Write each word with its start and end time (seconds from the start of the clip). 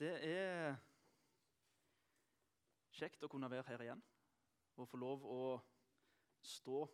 Det 0.00 0.14
er 0.24 0.78
kjekt 2.96 3.20
å 3.20 3.28
kunne 3.28 3.50
være 3.52 3.66
her 3.68 3.82
igjen 3.84 4.00
og 4.80 4.88
få 4.88 4.96
lov 4.96 5.26
å 5.28 5.42
stå 6.40 6.86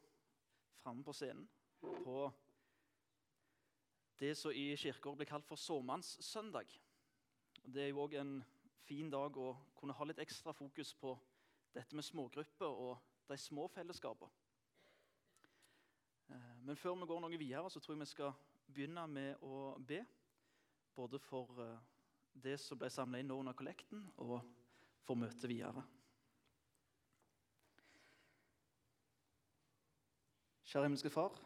framme 0.81 1.07
på 1.07 1.15
scenen 1.15 1.47
på 1.79 2.17
det 4.19 4.33
som 4.34 4.50
i 4.50 4.73
kirkeåret 4.75 5.21
blir 5.21 5.31
kalt 5.31 5.47
for 5.47 5.61
såmannssøndag. 5.61 6.67
Det 7.63 7.84
er 7.84 7.92
jo 7.92 8.03
òg 8.09 8.19
en 8.19 8.37
fin 8.88 9.11
dag 9.12 9.38
å 9.38 9.52
kunne 9.79 9.95
ha 9.95 10.11
litt 10.11 10.27
ekstra 10.27 10.57
fokus 10.57 10.95
på 10.98 11.14
dette 11.77 11.95
med 11.95 12.11
smågrupper 12.11 12.66
og 12.88 12.96
de 13.30 13.38
små 13.38 13.68
fellesskapene. 13.70 14.32
Eh, 16.34 16.54
men 16.66 16.79
før 16.80 16.98
vi 16.98 17.07
går 17.12 17.23
noe 17.23 17.38
videre, 17.38 17.70
så 17.70 17.79
tror 17.79 17.95
jeg 17.95 18.07
vi 18.07 18.14
skal 18.16 18.32
begynne 18.66 19.07
med 19.07 19.45
å 19.46 19.77
be. 19.79 20.02
Både 20.96 21.20
for 21.23 21.61
eh, 21.62 21.93
det 22.43 22.59
som 22.61 22.79
ble 22.79 22.91
samla 22.93 23.21
inn 23.21 23.30
nå 23.30 23.39
under 23.41 23.57
kollekten, 23.57 24.03
og 24.23 24.41
for 25.07 25.18
møtet 25.18 25.49
videre. 25.49 25.85
Kjære 30.67 30.89
himmelske 30.89 31.13
Far. 31.14 31.36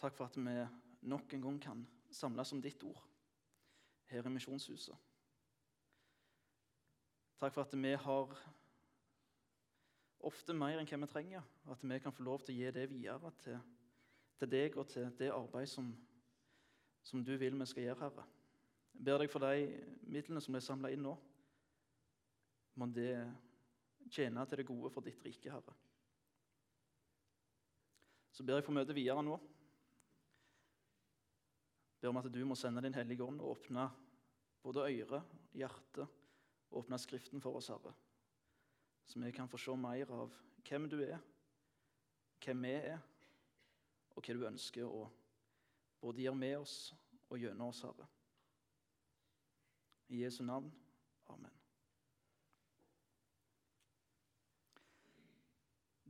Takk 0.00 0.16
for 0.16 0.28
at 0.28 0.36
vi 0.36 0.54
nok 1.08 1.32
en 1.32 1.44
gang 1.44 1.58
kan 1.62 1.84
samles 2.12 2.52
om 2.52 2.62
ditt 2.64 2.82
ord 2.84 3.02
her 4.10 4.26
i 4.26 4.32
Misjonshuset. 4.32 4.96
Takk 7.36 7.52
for 7.52 7.66
at 7.66 7.74
vi 7.76 7.92
har 7.92 8.36
ofte 10.24 10.54
mer 10.56 10.80
enn 10.80 10.88
hva 10.88 11.00
vi 11.02 11.10
trenger, 11.10 11.44
at 11.68 11.84
vi 11.84 11.98
kan 12.00 12.14
få 12.14 12.24
lov 12.24 12.44
til 12.44 12.56
å 12.56 12.58
gi 12.58 12.72
det 12.72 12.86
videre 12.90 13.32
til, 13.42 13.58
til 14.40 14.50
deg 14.50 14.78
og 14.80 14.88
til 14.88 15.10
det 15.18 15.32
arbeid 15.34 15.68
som, 15.68 15.92
som 17.04 17.24
du 17.24 17.34
vil 17.36 17.58
vi 17.60 17.68
skal 17.68 17.90
gjøre, 17.90 18.00
Herre. 18.06 18.24
Jeg 18.96 19.04
ber 19.04 19.20
deg 19.20 19.30
for 19.30 19.44
de 19.44 19.66
midlene 20.08 20.40
som 20.40 20.56
er 20.56 20.64
samla 20.64 20.90
inn 20.90 21.04
nå. 21.04 21.12
Må 22.80 22.88
det 22.96 23.12
tjene 24.12 24.44
til 24.48 24.62
det 24.62 24.68
gode 24.68 24.90
for 24.94 25.04
ditt 25.04 25.20
rike, 25.24 25.52
Herre. 25.52 25.74
Så 28.32 28.44
ber 28.44 28.58
jeg 28.58 28.66
for 28.66 28.76
møtet 28.76 28.96
videre 28.96 29.22
nå. 29.24 29.36
Jeg 31.96 32.02
ber 32.02 32.12
om 32.12 32.20
at 32.20 32.32
du 32.32 32.40
må 32.48 32.56
sende 32.58 32.82
Din 32.84 32.96
Hellige 32.96 33.24
Ånd 33.24 33.40
og 33.40 33.54
åpne 33.54 33.86
både 34.64 34.88
øre, 34.88 35.22
hjerte 35.56 36.08
og 36.70 36.82
åpne 36.82 36.98
Skriften 37.00 37.40
for 37.44 37.60
oss, 37.60 37.70
Herre. 37.72 37.94
Så 39.06 39.20
vi 39.20 39.32
kan 39.32 39.48
få 39.48 39.60
se 39.60 39.76
mer 39.78 40.10
av 40.12 40.34
hvem 40.66 40.88
du 40.90 40.98
er, 41.04 41.20
hvem 42.42 42.64
vi 42.66 42.74
er, 42.80 43.00
og 44.16 44.24
hva 44.24 44.34
du 44.34 44.46
ønsker 44.48 44.88
å 44.88 45.06
både 46.00 46.24
gjøre 46.24 46.40
med 46.40 46.58
oss 46.58 46.76
og 47.28 47.38
gjennom 47.40 47.70
oss, 47.70 47.84
Herre. 47.86 48.08
I 50.16 50.22
Jesu 50.22 50.42
navn. 50.44 50.70
Amen. 51.28 51.52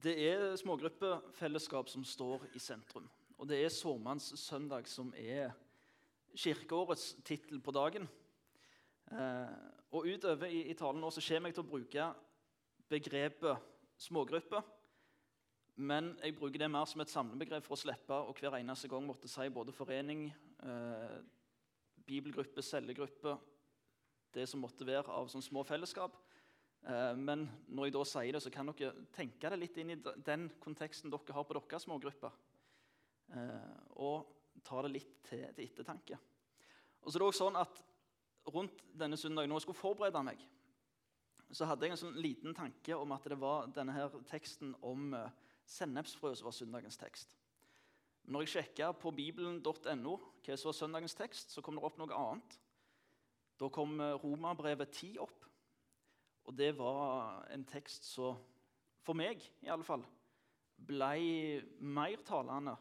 Det 0.03 0.13
er 0.29 0.53
smågruppefellesskap 0.61 1.89
som 1.91 2.05
står 2.07 2.45
i 2.55 2.63
sentrum. 2.63 3.09
Og 3.35 3.49
det 3.51 3.59
er 3.65 3.73
sårmannssøndag 3.75 4.87
som 4.87 5.11
er 5.19 5.57
kirkeårets 6.39 7.17
tittel 7.27 7.59
på 7.59 7.75
dagen. 7.75 8.07
Eh, 9.11 9.57
og 9.91 10.07
utover 10.07 10.55
i, 10.55 10.63
i 10.71 10.79
talen 10.79 11.03
nå 11.03 11.11
så 11.11 11.25
kommer 11.27 11.51
jeg 11.51 11.59
til 11.59 11.65
å 11.65 11.73
bruke 11.73 12.07
begrepet 12.93 13.67
smågruppe. 14.07 14.63
Men 15.83 16.15
jeg 16.23 16.39
bruker 16.39 16.63
det 16.63 16.71
mer 16.71 16.87
som 16.87 17.03
et 17.03 17.11
samlebegrep 17.11 17.67
for 17.67 17.75
å 17.75 17.83
slippe 17.83 18.23
å 18.23 18.39
hver 18.39 18.61
eneste 18.61 18.93
gang 18.93 19.03
måtte 19.11 19.29
si 19.29 19.51
både 19.51 19.75
forening, 19.75 20.29
eh, 20.63 21.19
bibelgruppe, 22.07 22.63
cellegruppe, 22.63 23.35
det 24.37 24.47
som 24.51 24.63
måtte 24.63 24.87
være 24.87 25.13
av 25.13 25.31
sånne 25.33 25.47
små 25.47 25.65
fellesskap. 25.67 26.17
Eh, 26.87 27.15
men 27.19 27.47
når 27.67 27.89
jeg 27.89 27.97
da 27.97 28.05
sier 28.13 28.37
det, 28.37 28.45
så 28.45 28.53
kan 28.55 28.71
dere 28.71 29.09
tenke 29.17 29.51
det 29.53 29.61
litt 29.61 29.81
inn 29.81 29.95
i 29.97 30.01
den 30.27 30.49
konteksten 30.63 31.13
dere 31.13 31.37
har 31.37 31.49
på 31.49 31.57
deres 31.57 31.89
smågrupper. 31.89 32.39
Eh, 33.35 33.77
og 34.05 34.63
ta 34.67 34.81
det 34.87 34.95
litt 34.95 35.19
til, 35.27 35.45
til 35.57 35.69
ettertanke. 35.69 36.19
Og 37.03 37.11
så 37.11 37.19
er 37.19 37.23
det 37.23 37.31
også 37.33 37.47
sånn 37.47 37.61
at 37.61 37.85
Rundt 38.47 38.85
denne 38.95 39.17
søndagen, 39.19 39.51
når 39.51 39.59
jeg 39.59 39.65
skulle 39.65 39.79
forberede 39.81 40.21
meg, 40.23 40.43
så 41.51 41.67
hadde 41.67 41.87
jeg 41.87 41.97
en 41.97 41.99
sånn 41.99 42.21
liten 42.23 42.55
tanke 42.55 42.95
om 42.95 43.15
at 43.15 43.25
det 43.27 43.39
var 43.43 43.67
denne 43.75 43.95
her 43.95 44.13
teksten 44.31 44.71
om 44.87 45.17
uh, 45.19 45.25
sennepsfrø 45.67 46.31
som 46.35 46.47
var 46.47 46.55
søndagens 46.55 47.01
tekst. 47.01 47.35
Når 48.31 48.45
jeg 48.45 48.53
sjekka 48.53 48.93
på 48.99 49.11
bibelen.no 49.15 50.15
hva 50.47 50.57
som 50.59 50.71
var 50.71 50.79
søndagens 50.79 51.19
tekst, 51.19 51.55
så 51.55 51.63
kom 51.63 51.79
det 51.79 51.87
opp 51.87 51.99
noe 51.99 52.15
annet. 52.15 52.57
Da 53.61 53.69
kom 53.73 54.01
uh, 54.01 54.15
Romerbrevet 54.21 54.93
10 54.93 55.19
opp. 55.25 55.47
Og 56.47 56.55
det 56.59 56.73
var 56.79 57.47
en 57.51 57.65
tekst 57.67 58.07
som 58.07 58.39
for 59.07 59.15
meg 59.15 59.43
i 59.63 59.71
alle 59.71 59.87
fall, 59.87 60.03
ble 60.77 61.63
mer 61.79 62.23
talende 62.27 62.75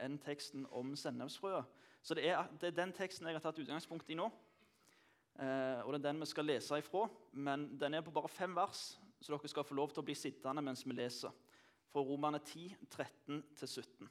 enn 0.00 0.18
teksten 0.20 0.66
om 0.76 0.92
sennepsfrøet. 0.96 1.64
Så 2.02 2.16
det 2.16 2.26
er, 2.28 2.48
det 2.60 2.70
er, 2.70 2.76
den 2.76 2.92
teksten 2.96 3.28
jeg 3.28 3.36
har 3.36 3.44
tatt 3.44 3.60
utgangspunkt 3.60 4.08
i 4.12 4.16
nå. 4.16 4.28
Eh, 5.40 5.80
og 5.84 5.92
Det 5.92 5.98
er 6.00 6.06
den 6.06 6.20
vi 6.20 6.28
skal 6.28 6.48
lese 6.48 6.78
ifra. 6.80 7.06
Men 7.32 7.68
den 7.80 7.96
er 7.96 8.04
på 8.04 8.12
bare 8.14 8.28
fem 8.28 8.56
vers, 8.56 9.00
så 9.20 9.34
dere 9.34 9.52
skal 9.52 9.66
få 9.68 9.76
lov 9.76 9.92
til 9.92 10.02
å 10.02 10.06
bli 10.08 10.16
sittende 10.16 10.64
mens 10.64 10.86
vi 10.86 10.96
leser. 10.96 11.32
Fra 11.90 12.04
Romane 12.06 12.40
10, 12.44 12.76
13-17. 12.88 14.08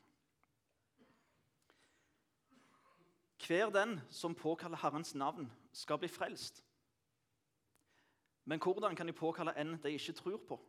Hver 3.50 3.72
den 3.74 3.96
som 4.14 4.36
påkaller 4.36 4.78
Herrens 4.78 5.16
navn, 5.16 5.48
skal 5.74 5.98
bli 5.98 6.08
frelst. 6.08 6.60
Men 8.46 8.62
hvordan 8.62 8.94
kan 8.96 9.10
de 9.10 9.14
påkalle 9.14 9.56
en 9.58 9.74
de 9.82 9.90
ikke 9.92 10.14
tror 10.14 10.38
på? 10.38 10.60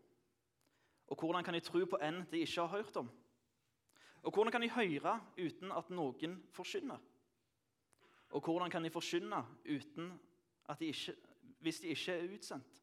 Og 1.07 1.21
hvordan 1.21 1.45
kan 1.45 1.55
de 1.55 1.61
tro 1.61 1.85
på 1.85 1.99
en 2.01 2.23
de 2.33 2.41
ikke 2.41 2.61
har 2.61 2.73
hørt 2.73 2.97
om? 2.97 3.11
Og 4.23 4.33
hvordan 4.33 4.53
kan 4.53 4.63
de 4.63 4.71
høre 4.71 5.21
uten 5.37 5.73
at 5.77 5.93
noen 5.93 6.41
forkynner? 6.57 6.99
Og 8.31 8.41
hvordan 8.41 8.71
kan 8.71 8.85
de 8.85 8.91
forkynne 8.91 9.45
uten 9.69 10.13
de 10.79 10.87
ikke, 10.87 11.17
hvis 11.61 11.81
de 11.81 11.93
ikke 11.93 12.13
er 12.13 12.33
utsendt? 12.33 12.77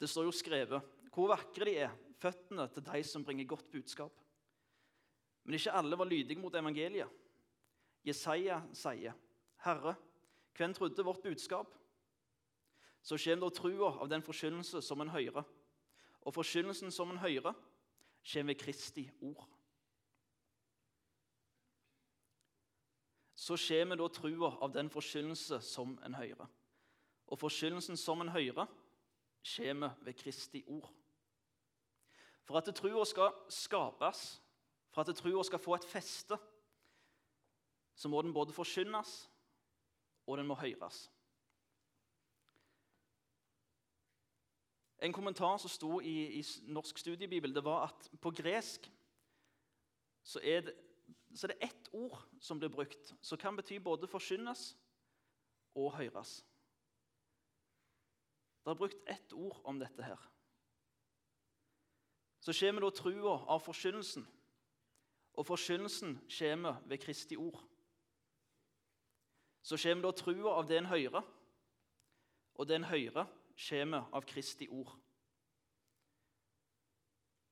Det 0.00 0.10
står 0.10 0.26
jo 0.26 0.34
skrevet 0.34 0.82
hvor 1.14 1.30
vakre 1.30 1.64
de 1.64 1.78
er, 1.78 1.94
føttene 2.18 2.66
til 2.74 2.82
de 2.90 3.02
som 3.06 3.24
bringer 3.24 3.46
godt 3.46 3.70
budskap. 3.70 4.18
Men 5.44 5.54
ikke 5.54 5.72
alle 5.78 5.98
var 5.98 6.10
lydige 6.10 6.40
mot 6.40 6.54
evangeliet. 6.54 7.20
Jesaja 8.04 8.62
sier, 8.72 9.12
'Herre, 9.56 9.94
hvem 10.56 10.74
trodde 10.74 11.04
vårt 11.04 11.22
budskap?' 11.22 11.78
Så 13.02 13.18
kommer 13.24 13.48
da 13.48 13.54
trua 13.54 14.00
av 14.00 14.08
den 14.08 14.22
forkynnelse 14.22 14.82
som 14.82 15.00
en 15.00 15.08
hører. 15.08 15.42
Og 16.20 16.34
forkynnelsen 16.34 16.90
som 16.90 17.10
en 17.10 17.18
hører, 17.18 17.52
kommer 18.32 18.54
ved 18.54 18.54
Kristi 18.54 19.10
ord. 19.20 19.54
så 23.44 23.56
kommer 23.68 23.98
da 24.00 24.08
trua 24.08 24.54
av 24.64 24.72
den 24.72 24.88
forkynnelse 24.90 25.60
som 25.60 25.98
en 26.06 26.14
hører. 26.16 26.48
Og 27.26 27.38
forkynnelsen 27.38 27.98
som 28.00 28.22
en 28.22 28.32
hører, 28.32 28.66
kommer 29.56 29.98
ved 30.00 30.16
Kristi 30.16 30.62
ord. 30.66 30.88
For 32.44 32.56
at 32.56 32.70
trua 32.76 33.04
skal 33.04 33.34
skapes, 33.52 34.22
for 34.92 35.04
at 35.04 35.16
trua 35.16 35.44
skal 35.44 35.60
få 35.60 35.76
et 35.76 35.84
feste, 35.84 36.38
så 37.94 38.08
må 38.08 38.22
den 38.22 38.34
både 38.34 38.52
forkynnes 38.52 39.30
og 40.26 40.38
den 40.38 40.46
må 40.46 40.54
høres. 40.54 41.10
En 45.04 45.12
kommentar 45.12 45.58
som 45.60 45.68
sto 45.68 45.98
i, 46.00 46.40
i 46.40 46.42
Norsk 46.72 46.98
studiebibel, 46.98 47.54
det 47.54 47.64
var 47.64 47.90
at 47.90 48.08
på 48.20 48.30
gresk 48.30 48.88
så 50.24 50.40
er 50.42 50.60
det 50.60 50.74
så 51.34 51.46
det 51.50 51.56
er 51.60 51.66
ett 51.66 51.88
ord 51.92 52.20
som 52.40 52.60
blir 52.62 52.70
brukt, 52.70 53.14
som 53.20 53.38
kan 53.38 53.56
bety 53.58 53.80
både 53.82 54.06
forkynnes 54.06 54.76
og 55.74 55.96
høres. 55.96 56.44
Det 58.62 58.70
er 58.70 58.78
brukt 58.78 59.10
ett 59.10 59.32
ord 59.32 59.58
om 59.64 59.80
dette 59.82 60.02
her. 60.02 60.20
Så 62.40 62.54
kommer 62.60 62.86
da 62.86 62.90
trua 62.94 63.34
av 63.50 63.64
forkynnelsen, 63.64 64.24
og 65.34 65.46
forkynnelsen 65.46 66.20
kommer 66.38 66.80
ved 66.86 67.02
Kristi 67.02 67.36
ord. 67.36 67.60
Så 69.64 69.78
kommer 69.80 70.04
da 70.04 70.12
trua 70.12 70.58
av 70.58 70.68
det 70.68 70.76
en 70.78 70.90
hører, 70.90 71.24
og 72.54 72.68
det 72.68 72.76
en 72.76 72.90
hører, 72.90 73.30
kommer 73.68 74.10
av 74.12 74.26
Kristi 74.28 74.68
ord. 74.68 74.92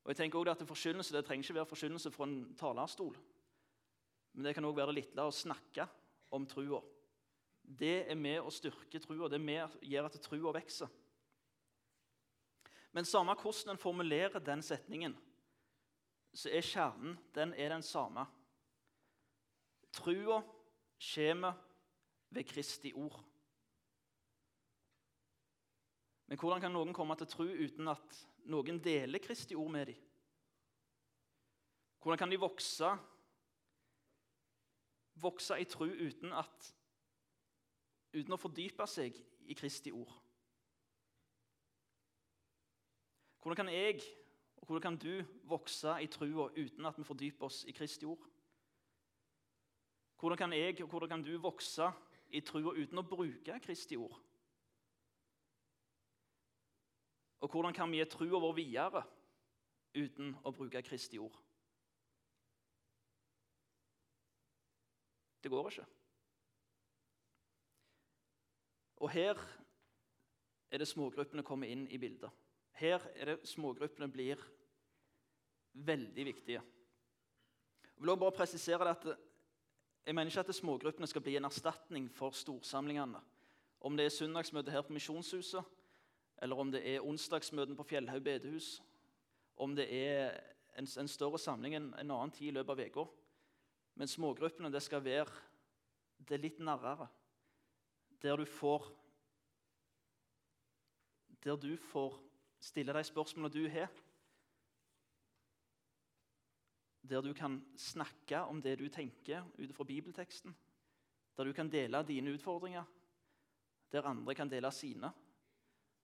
Og 0.02 0.10
jeg 0.10 0.18
tenker 0.18 0.38
også 0.38 0.56
at 0.56 0.68
Forkynnelse 0.68 1.14
det 1.14 1.24
trenger 1.24 1.46
ikke 1.46 1.60
være 1.60 1.70
forkynnelse 1.70 2.10
fra 2.10 2.26
en 2.26 2.40
talerstol. 2.58 3.14
Men 4.32 4.44
det 4.44 4.54
kan 4.56 4.66
òg 4.66 4.76
være 4.76 4.94
litt 4.96 5.12
lille 5.12 5.26
å 5.28 5.34
snakke 5.34 5.86
om 6.34 6.46
trua. 6.48 6.80
Det 7.62 8.10
er 8.10 8.18
med 8.18 8.40
å 8.42 8.50
styrke 8.50 8.98
trua. 9.00 9.28
Det 9.30 9.38
er 9.38 9.44
med 9.44 9.62
å 9.62 9.82
gjøre 9.86 10.10
at 10.10 10.22
trua 10.24 10.54
vokser. 10.56 10.90
Men 12.92 13.08
samme 13.08 13.36
hvordan 13.38 13.72
en 13.72 13.80
formulerer 13.80 14.42
den 14.44 14.62
setningen, 14.64 15.14
så 16.34 16.50
er 16.50 16.64
kjernen 16.64 17.16
den 17.36 17.52
er 17.54 17.72
den 17.72 17.84
samme. 17.84 18.24
Trua 19.92 20.40
kommer 21.14 21.60
ved 22.32 22.44
Kristi 22.48 22.92
ord. 22.96 23.20
Men 26.26 26.40
hvordan 26.40 26.62
kan 26.64 26.72
noen 26.72 26.94
komme 26.96 27.16
til 27.20 27.28
tro 27.28 27.44
uten 27.44 27.90
at 27.92 28.18
noen 28.48 28.80
deler 28.80 29.20
Kristi 29.20 29.56
ord 29.58 29.72
med 29.74 29.90
dem? 29.90 29.98
Hvordan 32.02 32.18
kan 32.18 32.32
de 32.32 32.40
vokse, 32.40 32.88
vokse 35.22 35.58
i 35.60 35.66
tro 35.70 35.86
uten, 35.86 36.32
at, 36.34 36.72
uten 38.16 38.34
å 38.34 38.40
fordype 38.40 38.88
seg 38.90 39.20
i 39.44 39.54
Kristi 39.58 39.92
ord? 39.94 40.16
Hvordan 43.42 43.60
kan 43.60 43.70
jeg 43.74 44.00
og 44.62 44.66
hvordan 44.66 44.82
kan 44.82 44.96
du 45.02 45.24
vokse 45.50 45.96
i 46.00 46.06
trua 46.06 46.48
uten 46.54 46.86
at 46.86 46.98
vi 46.98 47.04
fordyper 47.04 47.48
oss 47.48 47.64
i 47.66 47.74
Kristi 47.74 48.06
ord? 48.06 48.24
Hvordan 50.20 50.38
kan 50.38 50.52
jeg 50.54 50.76
og 50.84 50.88
hvordan 50.88 51.10
kan 51.10 51.24
du 51.26 51.32
vokse 51.42 51.88
i 52.32 52.40
trua 52.40 52.74
uten 52.76 53.00
å 53.00 53.06
bruke 53.06 53.58
Kristi 53.64 53.98
ord? 54.00 54.16
Og 57.42 57.50
hvordan 57.50 57.74
kan 57.74 57.90
vi 57.90 57.98
gi 57.98 58.06
trua 58.10 58.40
vår 58.40 58.54
videre 58.56 59.02
uten 59.98 60.30
å 60.46 60.52
bruke 60.54 60.82
Kristi 60.86 61.18
ord? 61.20 61.34
Det 65.42 65.50
går 65.50 65.72
ikke. 65.72 65.86
Og 69.02 69.10
her 69.10 69.40
er 70.70 70.78
det 70.78 70.86
smågruppene 70.88 71.42
kommer 71.42 71.66
inn 71.66 71.88
i 71.90 71.98
bildet. 71.98 72.30
Her 72.78 73.02
er 73.18 73.32
det 73.32 73.50
smågruppene 73.50 74.06
blir 74.08 74.38
veldig 75.72 76.24
viktige. 76.24 76.62
Jeg 76.62 77.98
vil 77.98 78.12
også 78.14 78.22
bare 78.22 78.36
presisere 78.38 78.90
at 78.94 79.06
Jeg 80.06 80.14
mener 80.14 80.30
ikke 80.30 80.40
at 80.40 80.54
smågruppene 80.54 81.06
skal 81.06 81.22
bli 81.22 81.36
en 81.36 81.46
erstatning 81.46 82.08
for 82.10 82.34
storsamlingene. 82.34 83.20
Om 83.80 83.96
det 83.96 84.06
er 84.06 84.14
søndagsmøte 84.14 84.70
her 84.70 84.82
på 84.82 84.92
Misjonshuset, 84.92 85.64
eller 86.42 86.56
om 86.58 86.72
det 86.72 86.82
er 86.94 87.04
onsdagsmøten 87.06 87.76
på 87.76 87.86
Fjellhaug 87.86 88.24
bedehus, 88.24 88.82
om 89.56 89.76
det 89.76 89.86
er 89.94 90.40
en, 90.78 90.88
en 90.98 91.08
større 91.08 91.38
samling 91.38 91.74
en, 91.74 91.94
en, 91.94 92.10
annen 92.10 92.30
tid 92.34 92.48
i 92.48 92.54
løpet 92.56 92.72
av 92.72 92.80
uka. 92.86 93.04
Men 93.94 94.10
smågruppene 94.10 94.72
det 94.72 94.82
skal 94.82 95.04
være 95.04 95.30
det 96.28 96.40
litt 96.40 96.58
nærmere. 96.58 97.08
der 98.22 98.36
du 98.36 98.44
får 98.44 98.92
Der 101.44 101.56
du 101.56 101.76
får 101.76 102.20
stille 102.60 102.92
de 102.92 103.04
spørsmålene 103.04 103.52
du 103.52 103.68
har. 103.68 103.88
Der 107.02 107.22
du 107.22 107.32
kan 107.34 107.58
snakke 107.76 108.44
om 108.46 108.62
det 108.62 108.78
du 108.78 108.88
tenker 108.88 109.44
ut 109.58 109.74
fra 109.74 109.84
bibelteksten. 109.84 110.54
Der 111.36 111.44
du 111.44 111.52
kan 111.52 111.70
dele 111.70 112.02
dine 112.06 112.34
utfordringer, 112.36 112.84
der 113.92 114.06
andre 114.06 114.34
kan 114.34 114.50
dele 114.50 114.70
sine. 114.72 115.10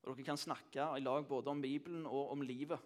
Og 0.03 0.17
dere 0.17 0.25
kan 0.25 0.41
snakke 0.41 0.89
i 0.97 1.01
lag 1.03 1.27
både 1.29 1.51
om 1.51 1.63
Bibelen 1.63 2.07
og 2.07 2.31
om 2.33 2.43
livet. 2.43 2.79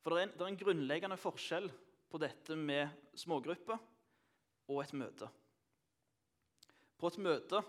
For 0.00 0.14
det 0.14 0.20
er, 0.20 0.26
en, 0.26 0.32
det 0.32 0.40
er 0.40 0.52
en 0.52 0.60
grunnleggende 0.60 1.16
forskjell 1.18 1.70
på 2.10 2.18
dette 2.22 2.56
med 2.56 2.88
smågrupper 3.18 3.78
og 4.68 4.82
et 4.82 4.92
møte. 4.94 5.28
På 6.96 7.10
et 7.10 7.18
møte 7.18 7.62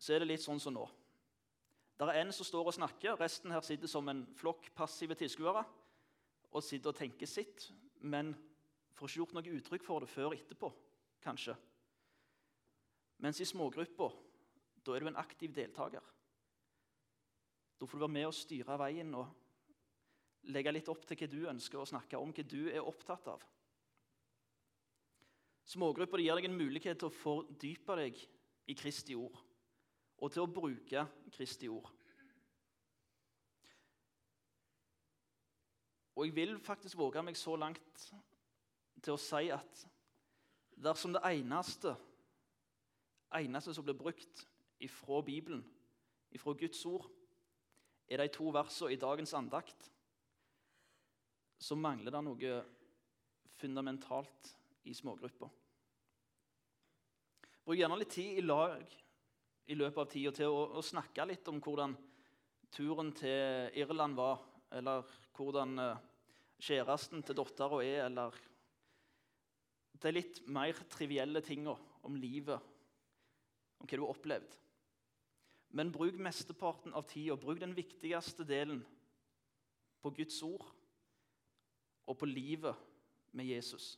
så 0.00 0.14
er 0.14 0.22
det 0.22 0.30
litt 0.32 0.44
sånn 0.44 0.60
som 0.60 0.76
nå. 0.76 0.86
Der 2.00 2.08
er 2.08 2.22
en 2.22 2.32
som 2.32 2.46
står 2.48 2.70
og 2.70 2.76
snakker, 2.76 3.18
resten 3.20 3.52
her 3.52 3.64
sitter 3.64 3.90
som 3.90 4.08
en 4.08 4.22
flokk 4.36 4.70
passive 4.76 5.16
tilskuere 5.18 5.64
og 6.50 6.64
sitter 6.64 6.92
og 6.92 6.98
tenker 6.98 7.28
sitt, 7.30 7.68
men 8.00 8.32
får 8.96 9.08
ikke 9.08 9.20
gjort 9.20 9.34
noe 9.36 9.58
uttrykk 9.58 9.84
for 9.86 10.04
det 10.04 10.10
før 10.10 10.34
etterpå, 10.36 10.70
kanskje. 11.24 11.54
Mens 13.20 13.40
i 13.40 13.48
smågrupper, 13.48 14.16
da 14.80 14.96
er 14.96 15.04
du 15.04 15.10
en 15.10 15.20
aktiv 15.20 15.52
deltaker. 15.54 16.04
Da 17.80 17.86
får 17.86 17.96
du 17.96 18.04
være 18.04 18.16
med 18.16 18.28
og 18.28 18.36
styre 18.36 18.76
veien 18.80 19.12
og 19.16 20.50
legge 20.52 20.72
litt 20.72 20.88
opp 20.92 21.04
til 21.08 21.20
hva 21.20 21.28
du 21.30 21.40
ønsker 21.52 21.80
å 21.80 21.88
snakke 21.88 22.20
om, 22.20 22.32
hva 22.32 22.44
du 22.48 22.60
er 22.72 22.84
opptatt 22.84 23.28
av. 23.32 23.44
Smågrupper 25.70 26.20
gir 26.20 26.36
deg 26.36 26.48
en 26.48 26.58
mulighet 26.58 26.98
til 27.00 27.10
å 27.10 27.14
fordype 27.14 27.96
deg 28.00 28.18
i 28.70 28.76
Kristi 28.76 29.14
ord 29.14 29.36
og 30.20 30.32
til 30.32 30.44
å 30.44 30.50
bruke 30.52 31.06
Kristi 31.32 31.68
ord. 31.72 31.88
Og 36.16 36.26
jeg 36.26 36.34
vil 36.36 36.58
faktisk 36.58 36.98
våge 36.98 37.22
meg 37.22 37.38
så 37.38 37.54
langt 37.56 38.06
til 39.00 39.14
å 39.14 39.20
si 39.20 39.48
at 39.54 39.84
dersom 40.80 41.14
det 41.14 41.22
eneste, 41.28 41.94
eneste 43.36 43.74
som 43.76 43.86
blir 43.86 43.98
brukt 43.98 44.44
ifra 44.80 45.20
Bibelen, 45.24 45.62
ifra 46.32 46.54
Guds 46.56 46.82
ord, 46.88 47.06
er 48.10 48.22
de 48.22 48.32
to 48.34 48.50
versene 48.54 48.94
i 48.94 49.00
dagens 49.00 49.34
andakt, 49.38 49.86
så 51.60 51.76
mangler 51.76 52.14
det 52.14 52.22
noe 52.24 52.54
fundamentalt 53.60 54.54
i 54.88 54.94
smågrupper. 54.96 55.50
Bruk 57.64 57.78
gjerne 57.78 57.98
litt 58.00 58.14
tid 58.16 58.40
i 58.40 58.44
lag 58.46 58.94
i 59.70 59.76
løpet 59.76 60.00
av 60.02 60.08
tida 60.10 60.32
til 60.34 60.50
å, 60.50 60.62
å, 60.80 60.82
snakke 60.82 61.26
litt 61.28 61.46
om 61.52 61.60
hvordan 61.62 61.92
turen 62.74 63.12
til 63.14 63.76
Irland 63.78 64.16
var, 64.18 64.40
eller 64.70 65.06
hvordan 65.36 65.78
uh, 65.78 66.00
kjæresten 66.60 67.24
til 67.24 67.38
dattera 67.38 67.80
er, 67.84 68.04
eller 68.06 68.36
de 70.00 70.12
litt 70.14 70.40
mer 70.48 70.78
trivielle 70.92 71.42
tinga 71.44 71.74
om 72.06 72.16
livet, 72.16 72.60
om 73.80 73.86
hva 73.86 73.96
du 73.96 74.04
har 74.04 74.14
opplevd. 74.14 74.56
Men 75.76 75.92
bruk 75.94 76.16
mesteparten 76.18 76.94
av 76.98 77.06
tida, 77.10 77.36
bruk 77.38 77.60
den 77.62 77.76
viktigste 77.76 78.46
delen 78.48 78.80
på 80.02 80.12
Guds 80.16 80.40
ord 80.42 80.64
og 82.08 82.16
på 82.18 82.26
livet 82.26 82.74
med 83.36 83.46
Jesus. 83.52 83.92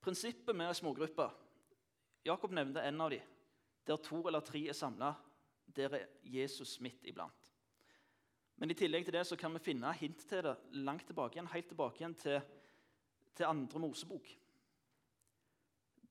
Prinsippet 0.00 0.56
med 0.56 0.72
smågrupper 0.74 1.36
Jakob 2.24 2.52
nevnte 2.52 2.82
en 2.84 3.00
av 3.00 3.12
dem. 3.12 3.24
Der 3.86 4.00
to 4.00 4.20
eller 4.28 4.44
tre 4.44 4.60
er 4.68 4.76
samla, 4.76 5.14
der 5.76 5.96
er 5.96 6.06
Jesus 6.24 6.78
midt 6.80 7.06
iblant. 7.08 7.50
Men 8.60 8.70
i 8.70 8.76
tillegg 8.76 9.06
til 9.06 9.16
det 9.16 9.24
så 9.26 9.36
kan 9.40 9.54
vi 9.56 9.62
finne 9.64 9.92
hint 9.96 10.20
til 10.28 10.44
det 10.44 10.56
langt 10.84 11.06
tilbake 11.08 11.38
igjen, 11.38 11.48
helt 11.48 11.70
tilbake 11.72 12.02
igjen 12.02 12.16
til, 12.20 12.40
til 13.34 13.48
andre 13.48 13.80
Mosebok. 13.80 14.28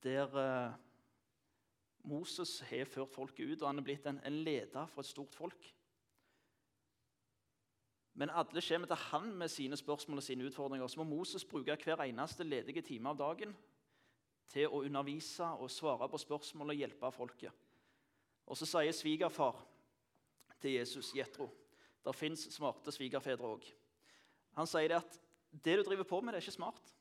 Der 0.03 0.39
eh, 0.41 0.77
Moses 2.09 2.60
har 2.65 2.89
ført 2.89 3.13
folket 3.13 3.51
ut, 3.51 3.62
og 3.62 3.69
han 3.69 3.81
er 3.81 3.86
blitt 3.86 4.07
en, 4.10 4.22
en 4.25 4.41
leder 4.48 4.89
for 4.89 5.03
et 5.03 5.12
stort 5.12 5.36
folk. 5.36 5.69
Men 8.19 8.34
alle 8.34 8.62
kommer 8.62 8.88
til 8.88 9.05
han 9.12 9.31
med 9.38 9.48
sine 9.48 9.77
spørsmål 9.77 10.17
og 10.17 10.24
sine 10.24 10.45
utfordringer. 10.50 10.88
Så 10.88 11.00
må 11.00 11.05
Moses 11.07 11.45
bruke 11.45 11.77
hver 11.84 12.01
eneste 12.03 12.43
ledige 12.43 12.81
time 12.81 13.13
av 13.13 13.19
dagen 13.19 13.53
til 14.50 14.67
å 14.67 14.81
undervise 14.84 15.45
og 15.62 15.72
svare 15.72 16.10
på 16.10 16.17
spørsmål 16.17 16.74
og 16.74 16.81
hjelpe 16.81 17.12
folket. 17.13 17.68
Og 18.50 18.58
Så 18.58 18.65
sier 18.65 18.91
svigerfar 18.91 19.60
til 20.60 20.79
Jesus, 20.79 21.13
Jetro 21.15 21.50
Det 22.06 22.15
fins 22.15 22.48
smarte 22.53 22.91
svigerfedre 22.91 23.46
òg. 23.46 23.65
Han 24.58 24.68
sier 24.68 24.88
det 24.89 24.98
at 24.98 25.20
det 25.51 25.77
du 25.77 25.84
driver 25.84 26.08
på 26.08 26.22
med, 26.22 26.34
det 26.34 26.39
er 26.39 26.48
ikke 26.48 26.56
smart. 26.58 26.94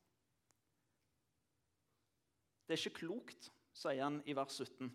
Det 2.67 2.75
er 2.75 2.83
ikke 2.83 3.07
klokt, 3.07 3.49
sier 3.73 4.03
han 4.03 4.21
i 4.27 4.35
vers 4.37 4.59
17. 4.59 4.91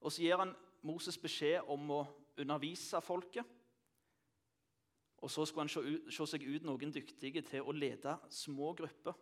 Og 0.00 0.12
så 0.12 0.22
gir 0.22 0.38
han 0.40 0.54
Moses 0.82 1.18
beskjed 1.20 1.68
om 1.68 1.90
å 1.92 2.00
undervise 2.40 3.00
folket. 3.04 3.44
Og 5.20 5.30
så 5.30 5.44
skulle 5.44 5.66
han 5.66 5.72
se, 6.08 6.26
seg 6.26 6.46
ut 6.48 6.64
noen 6.64 6.94
dyktige 6.94 7.42
til 7.44 7.66
å 7.66 7.74
lede 7.76 8.16
små 8.32 8.72
grupper. 8.78 9.18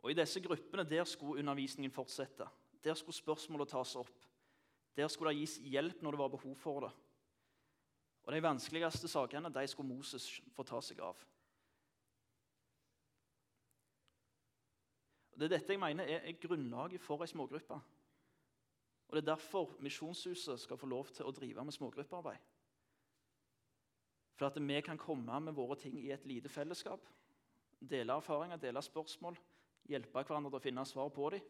Og 0.00 0.10
I 0.12 0.16
disse 0.16 0.40
gruppene 0.40 0.86
der 0.88 1.04
skulle 1.04 1.42
undervisningen 1.42 1.92
fortsette. 1.92 2.46
Der 2.84 2.94
skulle 2.94 3.16
spørsmålet 3.16 3.68
tas 3.68 3.96
opp. 3.96 4.24
Der 4.96 5.08
skulle 5.08 5.32
det 5.32 5.40
gis 5.40 5.56
hjelp 5.62 6.02
når 6.02 6.10
det 6.10 6.18
var 6.18 6.28
behov 6.28 6.56
for 6.56 6.80
det. 6.80 6.92
Og 8.22 8.34
De 8.34 8.42
vanskeligste 8.42 9.08
sakene 9.08 9.48
de 9.54 9.66
skulle 9.66 9.88
Moses 9.88 10.40
få 10.52 10.62
ta 10.62 10.80
seg 10.84 11.00
av. 11.00 11.16
Og 15.32 15.38
Det 15.38 15.46
er 15.46 15.54
dette 15.54 15.72
jeg 15.72 15.80
mener 15.80 16.04
er, 16.04 16.26
er 16.26 16.40
grunnlaget 16.42 17.00
for 17.00 17.22
ei 17.22 17.30
smågruppe. 17.30 17.80
Og 19.08 19.16
Det 19.16 19.22
er 19.22 19.30
derfor 19.34 19.76
Misjonshuset 19.80 20.60
skal 20.60 20.76
få 20.76 20.86
lov 20.86 21.08
til 21.14 21.24
å 21.24 21.32
drive 21.32 21.64
med 21.64 21.72
smågruppearbeid. 21.72 22.42
For 24.34 24.46
at 24.46 24.58
vi 24.60 24.80
kan 24.80 24.98
komme 24.98 25.40
med 25.40 25.54
våre 25.54 25.76
ting 25.76 25.96
i 25.98 26.10
et 26.10 26.26
lite 26.26 26.48
fellesskap, 26.48 27.00
dele 27.80 28.12
erfaringer, 28.12 28.56
dele 28.56 28.82
spørsmål, 28.82 29.38
hjelpe 29.88 30.22
hverandre 30.22 30.50
til 30.50 30.58
å 30.60 30.62
finne 30.62 30.84
svar 30.86 31.08
på 31.08 31.30
dem. 31.30 31.40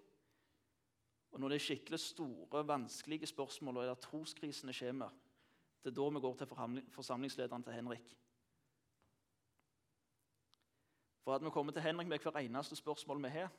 Og 1.32 1.40
når 1.40 1.48
det 1.48 1.54
er 1.54 1.64
skikkelig 1.64 2.00
store, 2.00 2.66
vanskelige 2.66 3.26
spørsmål, 3.26 3.76
og 3.76 3.86
der 3.86 3.94
troskrisene 3.94 4.72
kommer, 4.72 5.10
det 5.84 5.90
er 5.90 5.94
da 5.94 6.08
vi 6.08 6.20
går 6.20 6.34
til 6.34 6.46
forsamlingslederen 6.90 7.62
til 7.62 7.72
Henrik. 7.72 8.16
For 11.24 11.34
at 11.34 11.44
vi 11.44 11.50
kommer 11.50 11.72
til 11.72 11.82
Henrik 11.82 12.08
med 12.08 12.18
hver 12.18 12.36
eneste 12.36 12.76
spørsmål 12.76 13.22
vi 13.22 13.28
har, 13.28 13.52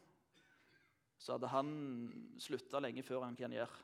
så 1.17 1.31
hadde 1.31 1.47
han 1.47 2.35
slutta 2.39 2.79
lenge 2.79 3.03
før 3.03 3.23
han 3.23 3.35
kan 3.35 3.51
gjøre. 3.51 3.77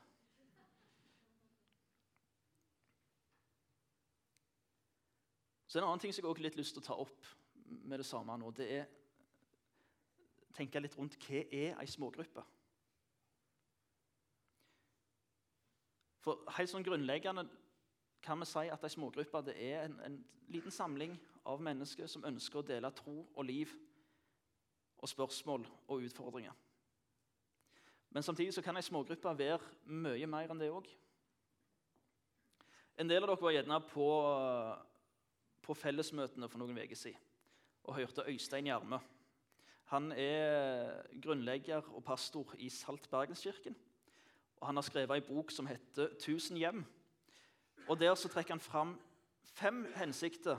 Så 5.66 5.78
En 5.78 5.84
annen 5.84 6.00
ting 6.00 6.14
som 6.14 6.24
jeg 6.24 6.30
også 6.30 6.42
litt 6.42 6.56
lyst 6.56 6.74
til 6.74 6.82
å 6.82 6.86
ta 6.86 6.94
opp 6.94 7.26
med 7.84 7.98
det 7.98 8.06
samme 8.06 8.36
nå, 8.38 8.50
det 8.50 8.66
er 8.72 8.86
tenke 10.56 10.80
litt 10.80 10.94
rundt 10.96 11.18
hva 11.26 11.42
er 11.52 11.74
ei 11.76 11.86
smågruppe 11.90 12.44
For 16.26 16.42
helt 16.56 16.72
sånn 16.72 16.82
grunnleggende 16.82 17.44
kan 18.26 18.40
vi 18.42 18.48
si 18.50 18.66
at 18.74 18.82
ei 18.82 18.90
smågruppe 18.90 19.44
det 19.46 19.54
er 19.62 19.84
en, 19.84 20.00
en, 20.02 20.16
liten 20.50 20.74
samling 20.74 21.12
av 21.46 21.62
mennesker 21.62 22.06
som 22.10 22.24
ønsker 22.26 22.60
å 22.60 22.66
dele 22.66 22.90
tro 22.94 23.20
og 23.28 23.46
liv 23.46 23.70
og 25.02 25.10
spørsmål 25.10 25.64
og 25.86 26.02
utfordringer. 26.06 26.54
Men 28.10 28.26
samtidig 28.26 28.54
så 28.54 28.62
kan 28.62 28.78
ei 28.78 28.82
smågruppe 28.86 29.32
være 29.38 29.60
mye 29.86 30.26
mer 30.30 30.50
enn 30.50 30.62
det 30.62 30.70
òg. 30.74 30.86
En 32.98 33.10
del 33.10 33.22
av 33.22 33.30
dere 33.30 33.42
var 33.42 33.54
gjerne 33.54 33.80
på, 33.90 34.10
på 35.62 35.78
fellesmøtene 35.78 36.50
for 36.50 36.62
noen 36.62 36.78
uker 36.78 36.98
siden 36.98 37.22
og 37.86 38.00
hørte 38.00 38.26
Øystein 38.26 38.66
Gjerme. 38.66 38.98
Han 39.92 40.10
er 40.10 41.04
grunnlegger 41.22 41.86
og 41.94 42.02
pastor 42.02 42.56
i 42.58 42.66
Salt 42.72 43.06
Bergenskirken. 43.12 43.76
Og 44.60 44.66
Han 44.66 44.76
har 44.76 44.82
skrevet 44.82 45.16
en 45.16 45.28
bok 45.28 45.50
som 45.50 45.66
heter 45.66 46.08
'Tusen 46.18 46.56
hjem'. 46.56 46.84
Og 47.88 48.00
Der 48.00 48.14
så 48.14 48.28
trekker 48.28 48.54
han 48.54 48.60
fram 48.60 49.00
fem 49.42 49.92
hensikter 49.94 50.58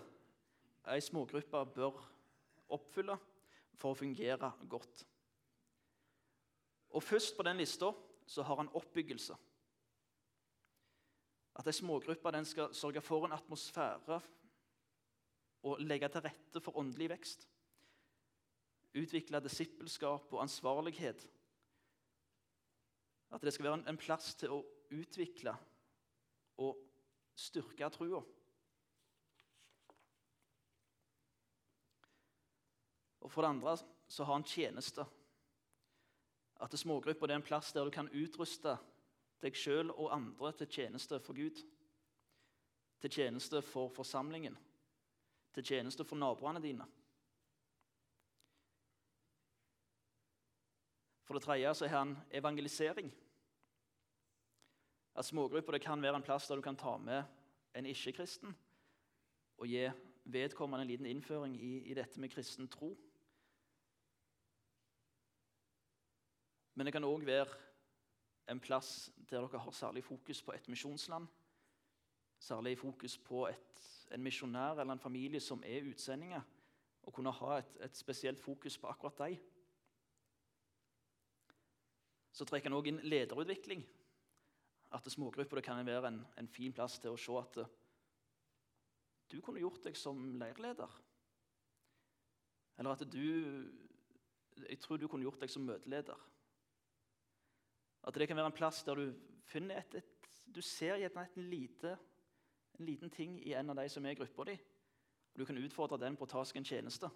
ei 0.87 1.01
smågruppe 1.01 1.65
bør 1.75 1.99
oppfylle 2.69 3.17
for 3.75 3.91
å 3.91 3.99
fungere 3.99 4.51
godt. 4.69 5.03
Og 6.89 7.03
Først 7.03 7.35
på 7.37 7.43
den 7.43 7.57
lista 7.57 7.91
så 8.27 8.43
har 8.43 8.55
han 8.61 8.71
oppbyggelse. 8.75 9.35
At 11.55 11.67
ei 11.67 11.73
smågruppe 11.73 12.45
skal 12.45 12.73
sørge 12.73 13.01
for 13.01 13.25
en 13.25 13.35
atmosfære 13.35 14.21
og 15.63 15.81
legge 15.81 16.09
til 16.09 16.21
rette 16.21 16.61
for 16.61 16.77
åndelig 16.77 17.09
vekst. 17.09 17.47
Utvikle 18.95 19.41
disippelskap 19.43 20.33
og 20.33 20.41
ansvarlighet. 20.41 21.27
At 23.31 23.43
det 23.43 23.53
skal 23.53 23.67
være 23.67 23.89
en 23.89 23.99
plass 23.99 24.33
til 24.39 24.53
å 24.55 24.63
utvikle 24.95 25.53
og 26.63 26.77
styrke 27.37 27.89
trua. 27.93 28.21
Og 33.21 33.31
For 33.31 33.43
det 33.43 33.49
andre 33.49 33.75
så 34.07 34.23
har 34.23 34.37
han 34.37 34.47
tjeneste. 34.47 35.03
At 36.63 36.73
smågrupper 36.79 37.29
er 37.29 37.37
en 37.37 37.45
plass 37.45 37.73
der 37.75 37.85
du 37.85 37.91
kan 37.91 38.09
utruste 38.15 38.77
deg 39.43 39.57
sjøl 39.57 39.91
og 39.91 40.13
andre 40.15 40.53
til 40.57 40.69
tjeneste 40.71 41.19
for 41.21 41.37
Gud. 41.37 41.59
Til 43.03 43.11
tjeneste 43.13 43.61
for 43.61 43.91
forsamlingen. 43.93 44.55
Til 45.53 45.65
tjeneste 45.65 46.05
for 46.07 46.17
naboene 46.17 46.63
dine. 46.63 46.87
For 51.27 51.35
det 51.35 51.43
tredje 51.43 51.73
så 51.75 51.87
har 51.87 51.97
han 51.97 52.17
evangelisering. 52.31 53.11
At 55.15 55.25
Smågrupper 55.25 55.77
kan 55.77 56.01
være 56.01 56.15
en 56.15 56.23
plass 56.23 56.47
der 56.47 56.55
du 56.55 56.61
kan 56.61 56.77
ta 56.77 56.97
med 56.97 57.23
en 57.75 57.85
ikke-kristen 57.85 58.55
og 59.57 59.67
gi 59.67 59.89
vedkommende 60.23 60.81
en 60.81 60.87
liten 60.87 61.05
innføring 61.05 61.57
i, 61.59 61.77
i 61.91 61.93
dette 61.93 62.19
med 62.19 62.29
kristen 62.29 62.67
tro. 62.67 62.93
Men 66.75 66.85
det 66.85 66.93
kan 66.93 67.03
òg 67.03 67.25
være 67.25 67.49
en 68.47 68.59
plass 68.59 69.11
der 69.29 69.41
dere 69.41 69.59
har 69.59 69.71
særlig 69.71 70.03
fokus 70.03 70.41
på 70.41 70.51
et 70.55 70.67
misjonsland. 70.69 71.27
Særlig 72.39 72.77
fokus 72.77 73.17
på 73.17 73.47
et, 73.47 74.05
en 74.11 74.23
misjonær 74.23 74.79
eller 74.79 74.93
en 74.93 74.99
familie 74.99 75.39
som 75.39 75.63
er 75.65 75.89
utsendinger. 75.89 76.41
Og 77.03 77.13
kunne 77.13 77.31
ha 77.31 77.57
et, 77.57 77.77
et 77.83 77.97
spesielt 77.97 78.39
fokus 78.39 78.77
på 78.77 78.87
akkurat 78.87 79.17
dem. 79.17 79.37
Så 82.37 82.45
trekker 82.45 82.69
han 82.69 82.77
òg 82.77 82.91
inn 82.91 83.01
lederutvikling. 83.01 83.81
At 84.93 85.09
smågrupper 85.09 85.63
kan 85.65 85.81
være 85.85 86.11
en, 86.11 86.21
en, 86.37 86.47
fin 86.47 86.73
plass 86.73 86.99
til 87.01 87.15
å 87.15 87.19
se 87.19 87.33
at 87.41 87.57
du 89.27 89.39
kunne 89.43 89.59
gjort 89.59 89.81
deg 89.87 89.97
som 89.97 90.21
leirleder. 90.39 90.93
Eller 92.77 92.93
at 92.93 93.03
du 93.09 93.25
Jeg 94.57 94.79
tror 94.81 94.97
du 94.97 95.07
kunne 95.07 95.25
gjort 95.25 95.41
deg 95.41 95.49
som 95.49 95.65
møteleder. 95.65 96.17
At 98.07 98.15
det 98.15 98.27
kan 98.27 98.37
være 98.37 98.49
en 98.53 98.57
plass 98.57 98.83
der 98.83 98.95
du 98.95 99.13
finner 99.45 99.81
et, 99.81 99.95
et 99.95 100.13
Du 100.45 100.61
ser 100.61 100.95
gjerne 100.97 101.27
en, 101.35 101.49
lite, 101.49 101.97
en 102.79 102.85
liten 102.85 103.09
ting 103.09 103.37
i 103.43 103.53
en 103.53 103.69
av 103.69 103.75
de 103.75 103.89
som 103.89 104.05
er 104.05 104.15
i 104.15 104.15
gruppa 104.15 104.45
di. 104.47 104.57
Du 105.37 105.45
kan 105.45 105.57
utfordre 105.57 105.99
den 105.99 106.15
på 106.15 106.25
å 106.25 106.29
ta 106.31 106.43
seg 106.45 106.57
en 106.57 106.65
tjeneste 106.65 107.09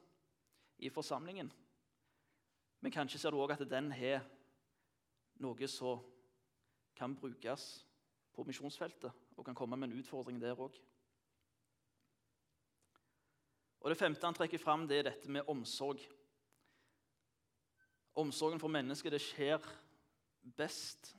i 0.77 0.89
forsamlingen. 0.89 1.49
Men 2.81 2.91
kanskje 2.91 3.21
ser 3.21 3.31
du 3.31 3.39
òg 3.41 3.55
at 3.55 3.69
den 3.69 3.91
har 3.95 4.25
noe 5.41 5.67
som 5.67 6.01
kan 6.95 7.15
brukes 7.17 7.85
på 8.31 8.45
misjonsfeltet 8.47 9.11
og 9.37 9.45
kan 9.45 9.57
komme 9.57 9.77
med 9.77 9.89
en 9.91 9.99
utfordring 9.99 10.39
der 10.41 10.59
òg. 10.59 10.75
Og 13.81 13.89
Det 13.89 13.97
femte 13.97 14.25
han 14.25 14.37
trekker 14.37 14.61
fram, 14.61 14.87
det 14.87 14.99
er 14.99 15.03
dette 15.09 15.29
med 15.29 15.47
omsorg. 15.49 15.99
Omsorgen 18.15 18.59
for 18.59 18.69
mennesket 18.69 19.11
det 19.11 19.21
skjer 19.21 19.65
best 20.57 21.15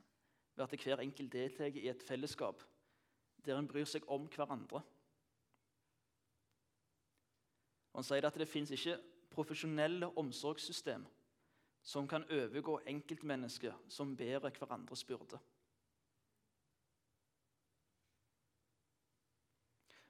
ved 0.55 0.65
at 0.65 0.85
hver 0.85 1.01
enkelt 1.03 1.33
deltar 1.33 1.75
i 1.75 1.89
et 1.89 2.03
fellesskap 2.03 2.63
der 3.43 3.59
en 3.59 3.67
bryr 3.67 3.89
seg 3.89 4.05
om 4.07 4.29
hverandre. 4.31 4.83
Og 7.93 7.99
han 7.99 8.07
sier 8.07 8.27
at 8.29 8.39
det 8.39 8.47
fins 8.49 8.71
ikke 8.71 9.01
profesjonelle 9.33 10.13
omsorgssystem 10.19 11.03
som 11.83 12.07
kan 12.09 12.25
overgå 12.31 12.79
enkeltmennesker 12.87 13.75
som 13.89 14.17
bærer 14.17 14.55
hverandres 14.59 15.05
byrde. 15.05 15.39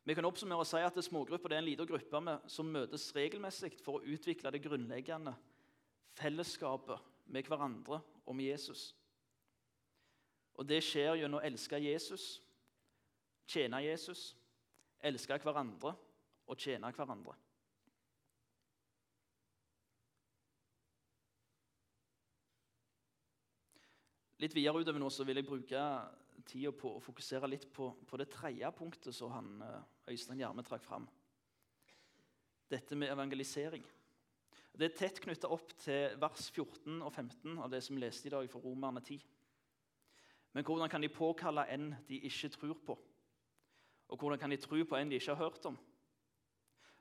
Vi 0.05 0.14
kan 0.14 0.26
oppsummere 0.26 0.59
og 0.59 0.67
si 0.67 0.81
at 0.83 0.99
Smågrupper 1.05 1.52
er 1.52 1.61
en 1.62 1.64
liten 1.64 1.87
gruppe 1.87 2.21
med, 2.21 2.49
som 2.50 2.67
møtes 2.67 3.12
regelmessig 3.14 3.76
for 3.85 4.00
å 4.00 4.14
utvikle 4.14 4.50
det 4.50 4.62
grunnleggende 4.64 5.35
fellesskapet 6.19 6.99
med 7.26 7.47
hverandre 7.47 8.00
og 8.26 8.37
med 8.37 8.50
Jesus. 8.50 8.97
Og 10.55 10.67
Det 10.69 10.83
skjer 10.85 11.14
gjennom 11.21 11.38
å 11.41 11.47
elske 11.47 11.79
Jesus, 11.81 12.43
tjene 13.47 13.81
Jesus, 13.87 14.33
elske 15.00 15.38
hverandre 15.38 15.95
og 16.47 16.59
tjene 16.59 16.91
hverandre. 16.93 17.37
Litt 24.42 24.56
videre 24.56 24.80
utover 24.82 24.99
nå 24.99 25.06
så 25.12 25.22
vil 25.22 25.38
jeg 25.38 25.46
bruke 25.46 25.80
tida 26.50 26.72
på 26.75 26.96
å 26.96 27.02
fokusere 27.02 27.46
litt 27.46 27.68
på, 27.70 27.92
på 28.08 28.18
det 28.18 28.26
tredje 28.32 28.70
punktet 28.75 29.14
som 29.14 29.30
han, 29.30 29.50
eh, 29.62 29.84
Øystein 30.11 30.40
Gjerme 30.40 30.64
trakk 30.66 30.82
fram. 30.82 31.04
Dette 32.72 32.99
med 32.99 33.12
evangelisering. 33.12 33.84
Det 34.75 34.88
er 34.88 34.96
tett 34.96 35.20
knytta 35.22 35.50
opp 35.52 35.76
til 35.84 36.16
vers 36.18 36.49
14 36.50 37.04
og 37.04 37.12
15 37.12 37.61
av 37.62 37.70
det 37.70 37.82
som 37.84 37.94
vi 37.94 38.02
leste 38.02 38.26
i 38.26 38.32
dag 38.32 38.49
fra 38.50 38.62
Romerne 38.64 39.02
10. 39.04 39.20
Men 40.56 40.66
hvordan 40.66 40.90
kan 40.90 41.04
de 41.04 41.12
påkalle 41.12 41.68
en 41.70 41.92
de 42.08 42.18
ikke 42.26 42.50
tror 42.56 42.75
på? 42.88 42.99
Og 44.08 44.18
hvordan 44.18 44.40
kan 44.42 44.50
de 44.50 44.58
tro 44.58 44.82
på 44.82 44.99
en 44.99 45.12
de 45.12 45.20
ikke 45.20 45.37
har 45.37 45.44
hørt 45.44 45.70
om? 45.70 45.78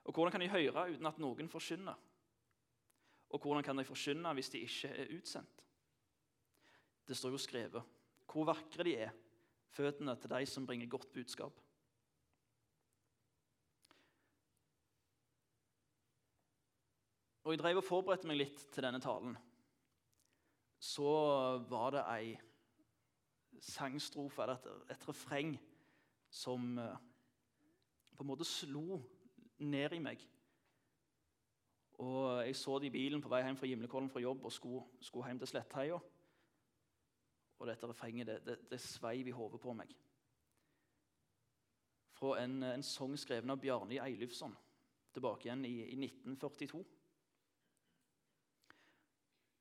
Og 0.04 0.14
hvordan 0.14 0.32
kan 0.32 0.46
de 0.46 0.52
høre 0.52 0.86
uten 0.94 1.10
at 1.10 1.18
noen 1.18 1.50
forkynner? 1.50 1.98
Og 3.32 3.42
hvordan 3.42 3.64
kan 3.64 3.78
de 3.78 3.88
forkynne 3.88 4.34
hvis 4.38 4.54
de 4.54 4.62
ikke 4.68 4.94
er 4.94 5.18
utsendt? 5.18 5.66
Det 7.12 7.18
står 7.20 7.34
jo 7.36 7.40
skrevet 7.44 7.98
hvor 8.32 8.46
vakre 8.48 8.86
de 8.88 8.94
er, 9.04 9.10
føttene 9.76 10.14
til 10.16 10.32
de 10.32 10.46
som 10.48 10.64
bringer 10.64 10.88
godt 10.88 11.10
budskap. 11.12 11.58
Og 17.44 17.52
Jeg 17.52 17.60
drev 17.60 17.82
og 17.82 17.84
forberedte 17.84 18.30
meg 18.30 18.40
litt 18.40 18.64
til 18.72 18.86
denne 18.86 19.02
talen. 19.04 19.36
Så 20.80 21.12
var 21.68 21.98
det 21.98 22.06
ei 22.14 22.32
sangstrofe, 23.60 24.46
eller 24.46 24.62
et, 24.62 24.96
et 24.96 25.04
refreng, 25.10 25.52
som 26.32 26.78
eh, 26.80 26.96
på 28.16 28.24
en 28.24 28.32
måte 28.32 28.48
slo 28.48 29.02
ned 29.60 29.98
i 30.00 30.02
meg. 30.08 30.24
Og 32.00 32.48
Jeg 32.48 32.56
så 32.56 32.80
det 32.80 32.88
i 32.88 32.96
bilen 32.96 33.22
på 33.22 33.36
vei 33.36 33.44
hjem 33.44 33.60
fra 33.60 33.68
Gimlekollen 33.68 34.10
fra 34.10 34.24
jobb 34.24 34.48
og 34.48 34.56
skulle, 34.56 34.88
skulle 35.04 35.28
hjem 35.28 35.44
til 35.44 35.52
Slettheia. 35.52 36.00
Og 37.62 37.68
dette 37.70 37.88
refrenget 37.88 38.28
det, 38.28 38.40
det, 38.46 38.58
det 38.72 38.82
sveiv 38.82 39.28
i 39.30 39.36
hodet 39.38 39.60
på 39.62 39.74
meg. 39.78 39.92
Fra 42.18 42.40
en, 42.42 42.64
en 42.66 42.84
sang 42.86 43.14
skrevet 43.20 43.50
av 43.54 43.62
Bjarne 43.62 44.00
Eilufsson 44.02 44.56
tilbake 45.14 45.46
igjen 45.46 45.66
i, 45.70 45.76
i 45.92 45.98
1942. 46.08 46.82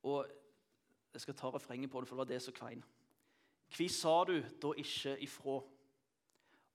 Og 0.09 0.37
Jeg 1.12 1.21
skal 1.21 1.35
ta 1.35 1.50
refrenget 1.50 1.90
på 1.90 2.00
det, 2.00 2.09
for 2.09 2.14
det 2.14 2.23
var 2.23 2.28
det 2.30 2.42
som 2.42 2.54
kvein. 2.54 2.83
Kvi 3.71 3.88
sa 3.90 4.25
du 4.25 4.37
da 4.62 4.71
ikke 4.78 5.16
ifra 5.19 5.57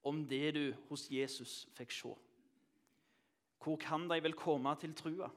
om 0.03 0.25
det 0.27 0.55
du 0.55 0.65
hos 0.89 1.07
Jesus 1.11 1.65
fikk 1.73 1.95
se? 1.95 2.11
Hvor 3.63 3.79
kan 3.81 4.09
de 4.11 4.19
vel 4.21 4.35
komme 4.37 4.75
til 4.79 4.93
trua 4.93 5.29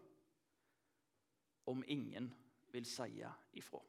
om 1.66 1.84
ingen 1.86 2.34
vil 2.74 2.84
seie 2.86 3.30
ifra? 3.56 3.80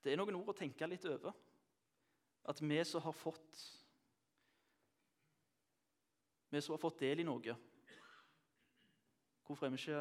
Det 0.00 0.12
er 0.12 0.20
noen 0.20 0.38
ord 0.38 0.52
å 0.52 0.56
tenke 0.56 0.88
litt 0.88 1.04
over. 1.08 1.34
At 2.48 2.60
vi 2.64 2.80
som 2.88 3.04
har 3.04 3.16
fått 3.16 3.60
Vi 6.50 6.60
som 6.60 6.74
har 6.74 6.80
fått 6.82 6.98
del 6.98 7.20
i 7.22 7.24
noe, 7.24 7.52
hvorfor 9.46 9.68
er 9.68 9.70
vi 9.70 9.78
ikke 9.78 10.00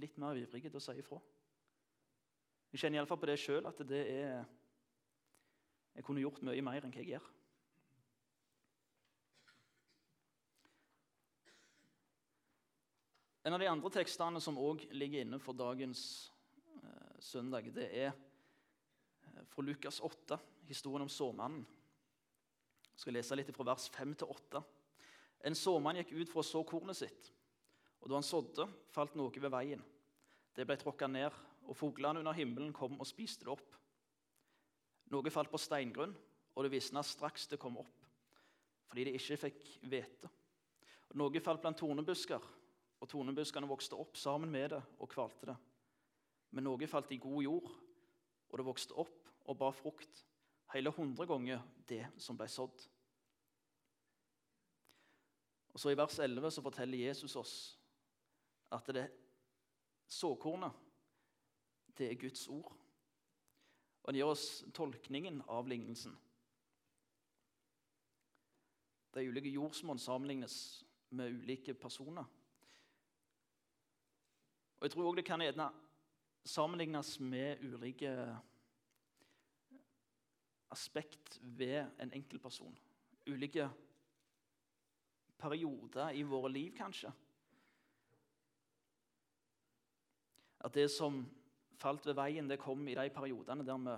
litt 0.00 0.14
mer 0.16 0.38
ivrige 0.40 0.70
til 0.70 0.78
å 0.78 0.80
si 0.80 0.94
ifra? 0.96 1.18
Jeg 2.72 2.80
kjenner 2.80 3.02
iallfall 3.02 3.20
på 3.20 3.28
det 3.28 3.36
sjøl 3.42 3.68
at 3.68 3.82
det 3.84 4.00
er 4.08 4.46
Jeg 5.92 6.06
kunne 6.06 6.22
gjort 6.22 6.40
mye 6.48 6.64
mer 6.64 6.80
enn 6.80 6.94
hva 6.94 7.02
jeg 7.02 7.10
gjør. 7.12 7.26
En 13.44 13.52
av 13.52 13.60
de 13.60 13.68
andre 13.68 13.90
tekstene 13.90 14.40
som 14.40 14.56
òg 14.56 14.86
ligger 14.94 15.26
inne 15.26 15.40
for 15.42 15.52
dagens 15.52 16.30
eh, 16.78 17.16
søndag, 17.20 17.68
det 17.74 17.90
er 18.06 18.14
fra 19.52 19.64
Lukas 19.64 20.00
8, 20.00 20.38
historien 20.68 21.02
om 21.04 21.10
såmannen. 21.12 21.64
Jeg 22.92 23.04
skal 23.04 23.16
lese 23.16 23.36
litt 23.38 23.52
fra 23.56 23.66
vers 23.72 23.88
5 23.92 24.14
til 24.20 24.32
8. 24.34 24.62
En 25.48 25.56
såmann 25.58 25.98
gikk 25.98 26.12
ut 26.14 26.30
for 26.30 26.42
å 26.42 26.46
så 26.46 26.62
kornet 26.66 26.98
sitt. 26.98 27.30
Og 28.02 28.10
da 28.10 28.18
han 28.18 28.26
sådde, 28.26 28.66
falt 28.92 29.16
noe 29.18 29.32
ved 29.32 29.50
veien. 29.52 29.82
Det 30.54 30.66
ble 30.68 30.76
tråkka 30.78 31.08
ned, 31.08 31.32
og 31.66 31.78
fuglene 31.78 32.20
under 32.20 32.36
himmelen 32.36 32.72
kom 32.74 32.98
og 32.98 33.08
spiste 33.08 33.46
det 33.46 33.54
opp. 33.54 33.76
Noe 35.12 35.32
falt 35.32 35.50
på 35.52 35.60
steingrunn, 35.60 36.14
og 36.52 36.64
det 36.64 36.72
visna 36.74 37.02
straks 37.04 37.46
det 37.48 37.60
kom 37.60 37.78
opp, 37.80 38.06
fordi 38.88 39.06
det 39.08 39.14
ikke 39.16 39.38
fikk 39.46 39.70
hvete. 39.88 40.30
Noe 41.16 41.40
falt 41.44 41.62
blant 41.64 41.78
tornebusker, 41.80 42.44
og 43.02 43.10
tornebuskene 43.10 43.68
vokste 43.68 43.98
opp 43.98 44.18
sammen 44.20 44.52
med 44.52 44.72
det 44.74 44.82
og 45.00 45.10
kvalte 45.10 45.50
det. 45.50 45.56
Men 46.52 46.68
noe 46.68 46.88
falt 46.88 47.12
i 47.12 47.20
god 47.20 47.42
jord, 47.44 47.70
og 48.50 48.60
det 48.60 48.66
vokste 48.66 48.96
opp 49.00 49.21
og 49.44 49.58
bar 49.58 49.74
frukt, 49.76 50.26
hele 50.72 50.90
hundre 50.90 51.26
ganger 51.26 51.62
det 51.88 52.04
som 52.18 52.36
ble 52.38 52.48
sådd. 52.48 52.88
Og 55.72 55.80
så 55.80 55.90
I 55.90 55.96
vers 55.96 56.18
11 56.18 56.50
så 56.50 56.62
forteller 56.62 57.06
Jesus 57.06 57.36
oss 57.36 57.54
at 58.72 58.86
det 58.94 59.08
såkornet, 60.08 60.72
det 61.98 62.10
er 62.10 62.20
Guds 62.20 62.48
ord. 62.48 62.72
Og 64.02 64.08
Han 64.08 64.14
gir 64.14 64.28
oss 64.28 64.64
tolkningen 64.74 65.42
av 65.48 65.68
lignelsen. 65.68 66.14
De 69.14 69.28
ulike 69.28 69.52
jordsmonn 69.52 70.00
sammenlignes 70.00 70.84
med 71.10 71.32
ulike 71.32 71.74
personer. 71.74 72.24
Og 74.80 74.86
Jeg 74.86 74.90
tror 74.90 75.10
òg 75.10 75.16
det 75.20 75.24
kan 75.24 75.44
sammenlignes 76.44 77.20
med 77.20 77.60
ulike 77.62 78.38
aspekt 80.72 81.38
ved 81.42 81.84
en 82.00 82.12
enkeltperson. 82.12 82.74
Ulike 83.28 83.68
perioder 85.38 86.16
i 86.16 86.22
våre 86.22 86.50
liv, 86.52 86.72
kanskje. 86.76 87.12
At 90.62 90.74
det 90.74 90.88
som 90.94 91.24
falt 91.82 92.06
ved 92.06 92.16
veien, 92.18 92.48
det 92.48 92.60
kom 92.62 92.86
i 92.88 92.94
de 92.94 93.08
periodene 93.10 93.66
der 93.66 93.78
vi 93.82 93.96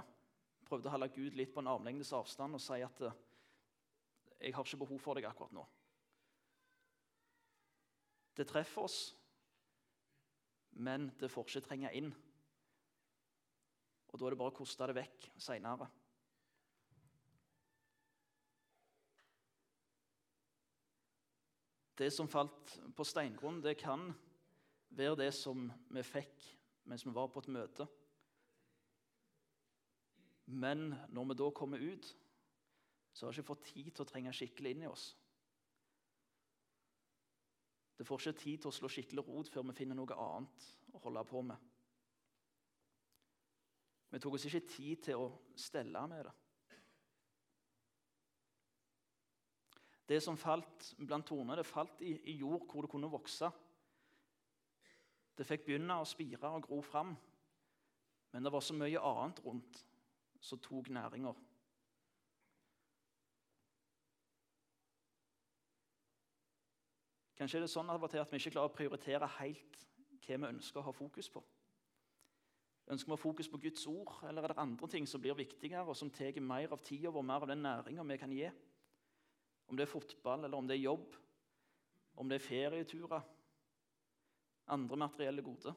prøvde 0.64 0.88
å 0.88 0.94
holde 0.94 1.12
Gud 1.12 1.36
litt 1.36 1.52
på 1.52 1.60
en 1.60 1.68
armlengdes 1.74 2.12
avstand 2.16 2.56
og 2.56 2.62
si 2.62 2.80
at 2.80 3.00
eh, 3.04 3.16
'jeg 4.40 4.54
har 4.54 4.64
ikke 4.64 4.80
behov 4.84 5.00
for 5.00 5.14
deg 5.14 5.24
akkurat 5.24 5.52
nå'. 5.52 5.66
Det 8.36 8.46
treffer 8.48 8.82
oss, 8.82 9.14
men 10.72 11.12
det 11.20 11.30
får 11.30 11.44
ikke 11.46 11.68
trenge 11.68 11.92
inn. 11.94 12.14
Og 14.08 14.18
Da 14.18 14.26
er 14.26 14.30
det 14.30 14.38
bare 14.38 14.50
å 14.50 14.56
koste 14.56 14.86
det 14.86 14.94
vekk 14.94 15.30
seinere. 15.36 15.90
Det 21.94 22.10
som 22.10 22.28
falt 22.28 22.78
på 22.96 23.06
steingrunn, 23.06 23.62
det 23.62 23.76
kan 23.78 24.08
være 24.94 25.20
det 25.22 25.30
som 25.34 25.68
vi 25.94 26.02
fikk 26.02 26.48
mens 26.90 27.06
vi 27.06 27.14
var 27.14 27.30
på 27.32 27.42
et 27.44 27.52
møte. 27.54 27.86
Men 30.46 30.90
når 31.08 31.30
vi 31.30 31.36
da 31.40 31.50
kommer 31.56 31.80
ut, 31.80 32.08
så 33.14 33.26
har 33.26 33.32
vi 33.32 33.38
ikke 33.38 33.52
fått 33.52 33.68
tid 33.70 33.92
til 33.92 34.04
å 34.04 34.08
trenge 34.10 34.34
skikkelig 34.34 34.74
inn 34.74 34.82
i 34.84 34.90
oss. 34.90 35.06
Det 37.94 38.06
får 38.06 38.20
ikke 38.20 38.40
tid 38.42 38.62
til 38.62 38.72
å 38.72 38.74
slå 38.74 38.90
skikkelig 38.90 39.22
rot 39.28 39.50
før 39.54 39.68
vi 39.68 39.76
finner 39.78 39.96
noe 39.96 40.18
annet 40.18 40.66
å 40.92 41.02
holde 41.06 41.22
på 41.30 41.42
med. 41.46 41.70
Vi 44.10 44.20
tok 44.22 44.36
oss 44.36 44.46
ikke 44.50 44.66
tid 44.66 45.04
til 45.08 45.22
å 45.22 45.28
stelle 45.58 46.02
med 46.10 46.26
det. 46.26 46.34
Det 50.08 50.20
som 50.22 50.36
falt 50.36 50.90
blant 50.98 51.26
tornene, 51.26 51.56
det 51.56 51.66
falt 51.66 52.02
i, 52.04 52.12
i 52.28 52.36
jord 52.36 52.66
hvor 52.68 52.84
det 52.84 52.90
kunne 52.92 53.08
vokse. 53.08 53.48
Det 55.34 55.46
fikk 55.48 55.64
begynne 55.66 55.96
å 55.98 56.06
spire 56.06 56.50
og 56.52 56.68
gro 56.68 56.82
fram, 56.84 57.14
men 58.34 58.44
det 58.44 58.52
var 58.52 58.62
så 58.62 58.76
mye 58.76 59.00
annet 59.00 59.40
rundt 59.46 59.80
som 60.44 60.60
tok 60.60 60.90
næringer. 60.92 61.40
Kanskje 67.34 67.58
er 67.58 67.64
det 67.64 67.72
sånn 67.72 67.90
at 67.90 68.04
vi 68.04 68.38
ikke 68.38 68.54
klarer 68.54 68.70
å 68.70 68.76
prioritere 68.76 69.26
helt 69.40 69.80
hva 70.24 70.36
vi 70.38 70.50
ønsker 70.52 70.80
å 70.80 70.86
ha 70.86 70.92
fokus 70.94 71.28
på. 71.32 71.42
Ønsker 72.94 73.08
vi 73.08 73.14
å 73.14 73.16
ha 73.16 73.22
fokus 73.22 73.48
på 73.48 73.58
Guds 73.64 73.86
ord, 73.90 74.12
eller 74.28 74.44
er 74.44 74.52
det 74.52 74.62
andre 74.62 74.88
ting 74.92 75.08
som 75.08 75.20
blir 75.20 75.36
viktigere, 75.36 75.86
og 75.88 75.96
som 75.96 76.12
tar 76.12 76.36
mer 76.44 76.72
av 76.72 76.84
tida 76.84 77.10
vår, 77.10 77.24
mer 77.26 77.44
av 77.46 77.50
den 77.50 77.64
næringa 77.64 78.06
vi 78.06 78.18
kan 78.20 78.32
gi? 78.36 78.50
Om 79.68 79.76
det 79.76 79.86
er 79.86 79.92
fotball, 79.92 80.44
eller 80.44 80.58
om 80.58 80.68
det 80.68 80.76
er 80.76 80.84
jobb, 80.84 81.16
om 82.16 82.28
det 82.28 82.38
er 82.38 82.46
ferieturer, 82.46 83.24
andre 84.66 84.96
materielle 84.96 85.42
goder. 85.42 85.74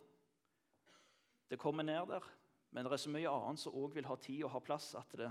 Det 1.49 1.59
kommer 1.59 1.83
ned 1.83 2.07
der, 2.11 2.23
men 2.71 2.85
det 2.85 2.91
er 2.93 3.01
så 3.01 3.11
mye 3.11 3.31
annet 3.31 3.61
som 3.61 3.75
òg 3.75 3.95
vil 3.95 4.07
ha 4.09 4.17
tid 4.21 4.43
og 4.43 4.51
ha 4.53 4.61
plass, 4.63 4.91
at 4.99 5.15
det, 5.19 5.29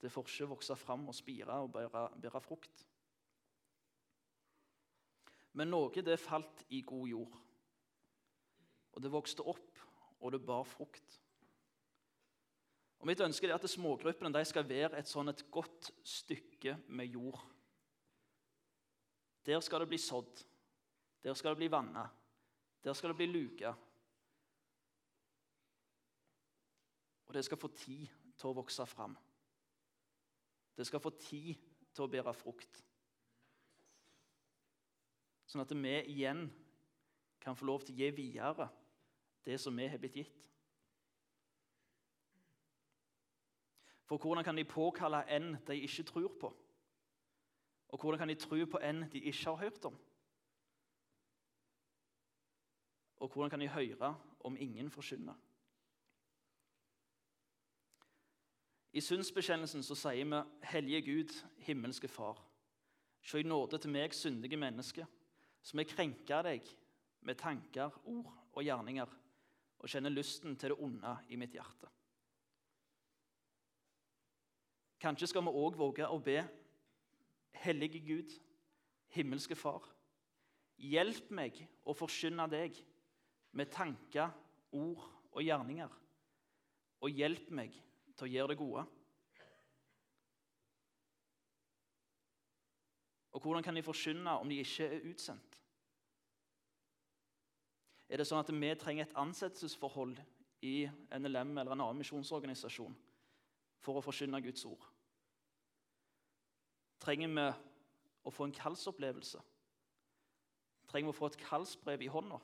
det 0.00 0.12
får 0.12 0.28
ikke 0.28 0.50
vokse 0.54 0.76
fram 0.76 1.06
og 1.08 1.16
spire 1.16 1.60
og 1.64 1.72
bære, 1.72 2.06
bære 2.20 2.40
frukt. 2.40 2.86
Men 5.52 5.68
noe 5.68 6.02
det 6.02 6.16
falt 6.20 6.64
i 6.72 6.80
god 6.80 7.08
jord, 7.08 7.36
og 8.92 9.04
det 9.04 9.12
vokste 9.12 9.44
opp, 9.44 9.82
og 10.20 10.32
det 10.32 10.40
bar 10.46 10.64
frukt. 10.64 11.21
Og 13.02 13.08
Mitt 13.10 13.20
ønske 13.20 13.48
er 13.48 13.56
at 13.56 13.64
smågruppene 13.66 14.44
skal 14.46 14.68
være 14.68 15.00
et 15.00 15.08
sånn 15.10 15.32
et 15.32 15.40
godt 15.50 15.88
stykke 16.06 16.76
med 16.94 17.10
jord. 17.10 17.40
Der 19.42 19.58
skal 19.58 19.82
det 19.82 19.88
bli 19.90 19.98
sådd. 19.98 20.44
Der 21.26 21.34
skal 21.34 21.56
det 21.56 21.64
bli 21.64 21.70
vanna. 21.72 22.04
Der 22.84 22.94
skal 22.94 23.10
det 23.10 23.16
bli 23.18 23.26
luka. 23.26 23.72
Og 27.26 27.34
det 27.34 27.42
skal 27.42 27.58
få 27.58 27.72
tid 27.74 28.06
til 28.38 28.52
å 28.52 28.54
vokse 28.60 28.86
fram. 28.86 29.18
Det 30.78 30.86
skal 30.86 31.02
få 31.02 31.10
tid 31.18 31.58
til 31.90 32.06
å 32.06 32.10
bære 32.12 32.36
frukt. 32.38 32.84
Sånn 35.50 35.66
at 35.66 35.74
vi 35.74 35.98
igjen 36.14 36.46
kan 37.42 37.58
få 37.58 37.66
lov 37.66 37.82
til 37.82 37.98
å 37.98 38.04
gi 38.04 38.14
videre 38.14 38.70
det 39.42 39.58
som 39.58 39.74
vi 39.74 39.90
har 39.90 39.98
blitt 39.98 40.22
gitt. 40.22 40.51
For 44.12 44.18
hvordan 44.18 44.44
kan 44.44 44.56
de 44.56 44.64
påkalle 44.64 45.36
en 45.36 45.56
de 45.66 45.76
ikke 45.80 46.02
tror 46.02 46.28
på? 46.40 46.56
Og 47.88 48.00
hvordan 48.00 48.18
kan 48.18 48.28
de 48.28 48.34
tro 48.34 48.64
på 48.70 48.78
en 48.78 49.02
de 49.12 49.18
ikke 49.18 49.44
har 49.44 49.56
hørt 49.56 49.84
om? 49.84 49.98
Og 53.16 53.28
hvordan 53.28 53.50
kan 53.50 53.60
de 53.60 53.68
høre 53.68 54.20
om 54.40 54.56
ingen 54.56 54.90
forkynner? 54.90 55.34
I 58.92 59.00
synsbekjennelsen 59.00 59.82
så 59.82 59.94
sier 59.94 60.24
vi 60.24 60.50
'Hellige 60.62 61.02
Gud, 61.02 61.48
himmelske 61.56 62.08
Far'. 62.08 62.42
Se 63.22 63.40
i 63.40 63.42
nåde 63.42 63.78
til 63.78 63.90
meg, 63.90 64.14
syndige 64.14 64.56
menneske, 64.56 65.06
som 65.62 65.78
har 65.78 65.84
krenka 65.84 66.42
deg 66.42 66.62
med 67.20 67.34
tanker, 67.34 68.00
ord 68.04 68.48
og 68.52 68.62
gjerninger, 68.62 69.06
og 69.78 69.88
kjenner 69.88 70.10
lysten 70.10 70.56
til 70.56 70.68
det 70.68 70.78
onde 70.78 71.18
i 71.28 71.36
mitt 71.36 71.52
hjerte. 71.52 72.01
Kanskje 75.02 75.32
skal 75.32 75.42
vi 75.42 75.54
òg 75.58 75.74
våge 75.74 76.06
å 76.06 76.20
be 76.22 76.38
Hellige 77.64 77.98
Gud, 78.06 78.30
himmelske 79.16 79.56
Far, 79.58 79.82
hjelp 80.78 81.30
meg 81.34 81.58
å 81.82 81.94
forkynne 81.94 82.46
deg 82.50 82.78
med 83.58 83.70
tanker, 83.74 84.30
ord 84.72 85.02
og 85.32 85.42
gjerninger, 85.42 85.90
og 87.02 87.18
hjelp 87.18 87.50
meg 87.50 87.74
til 88.14 88.28
å 88.28 88.30
gjøre 88.30 88.52
det 88.52 88.58
gode. 88.62 88.84
Og 93.32 93.42
hvordan 93.42 93.64
kan 93.64 93.74
de 93.74 93.82
forkynne 93.82 94.38
om 94.38 94.48
de 94.48 94.60
ikke 94.62 94.86
er 94.86 95.10
utsendt? 95.10 95.58
Er 98.12 98.20
det 98.20 98.28
sånn 98.28 98.42
at 98.42 98.50
vi 98.52 98.72
trenger 98.76 99.08
et 99.08 99.18
ansettelsesforhold 99.18 100.18
i 100.68 100.84
NLM 101.16 101.56
eller 101.56 101.72
en 101.72 101.80
annen 101.80 102.02
misjonsorganisasjon 102.02 102.94
for 103.82 103.98
å 103.98 104.04
forkynne 104.04 104.42
Guds 104.44 104.66
ord? 104.68 104.91
Trenger 107.02 107.28
vi 107.34 107.48
å 108.22 108.30
få 108.30 108.46
en 108.46 108.54
kallsopplevelse? 108.54 109.40
Trenger 110.86 111.10
vi 111.10 111.14
å 111.16 111.18
få 111.18 111.30
et 111.32 111.38
kallsbrev 111.40 112.04
i 112.06 112.10
hånda? 112.12 112.38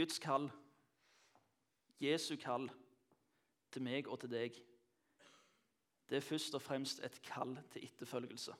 Guds 0.00 0.18
kall, 0.22 0.48
Jesu 2.00 2.36
kall 2.40 2.70
til 3.70 3.84
meg 3.84 4.08
og 4.08 4.22
til 4.22 4.32
deg, 4.32 4.56
det 6.08 6.16
er 6.16 6.24
først 6.24 6.56
og 6.56 6.62
fremst 6.64 7.02
et 7.04 7.20
kall 7.22 7.58
til 7.74 7.84
etterfølgelse. 7.84 8.54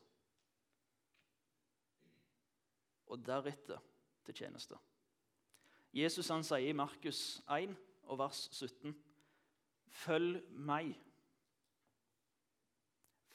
Og 3.10 3.24
deretter 3.26 3.80
til 4.26 4.36
tjeneste. 4.42 4.76
Jesus 5.96 6.28
han 6.28 6.44
sier 6.46 6.68
i 6.68 6.76
Markus 6.76 7.40
1 7.48 7.72
og 8.10 8.18
vers 8.18 8.48
17.: 8.52 8.94
Følg 9.86 10.42
meg. 10.50 10.94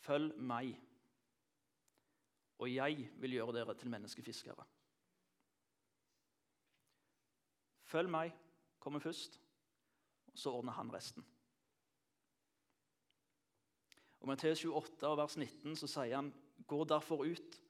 Følg 0.06 0.36
meg, 0.38 0.76
og 2.60 2.70
jeg 2.74 3.08
vil 3.22 3.32
gjøre 3.38 3.56
dere 3.56 3.74
til 3.80 3.90
menneskefiskere. 3.90 4.66
Følg 7.90 8.12
meg 8.12 8.36
kommer 8.80 9.00
først, 9.00 9.40
og 10.28 10.38
så 10.38 10.54
ordner 10.60 10.76
han 10.78 10.92
resten. 10.94 11.26
Og 14.20 14.28
Matteus 14.28 14.66
28, 14.66 15.18
vers 15.18 15.38
19 15.38 15.76
så 15.76 15.88
sier 15.88 16.16
han, 16.16 16.34
'Gå 16.68 16.84
derfor 16.84 17.24
ut 17.24 17.62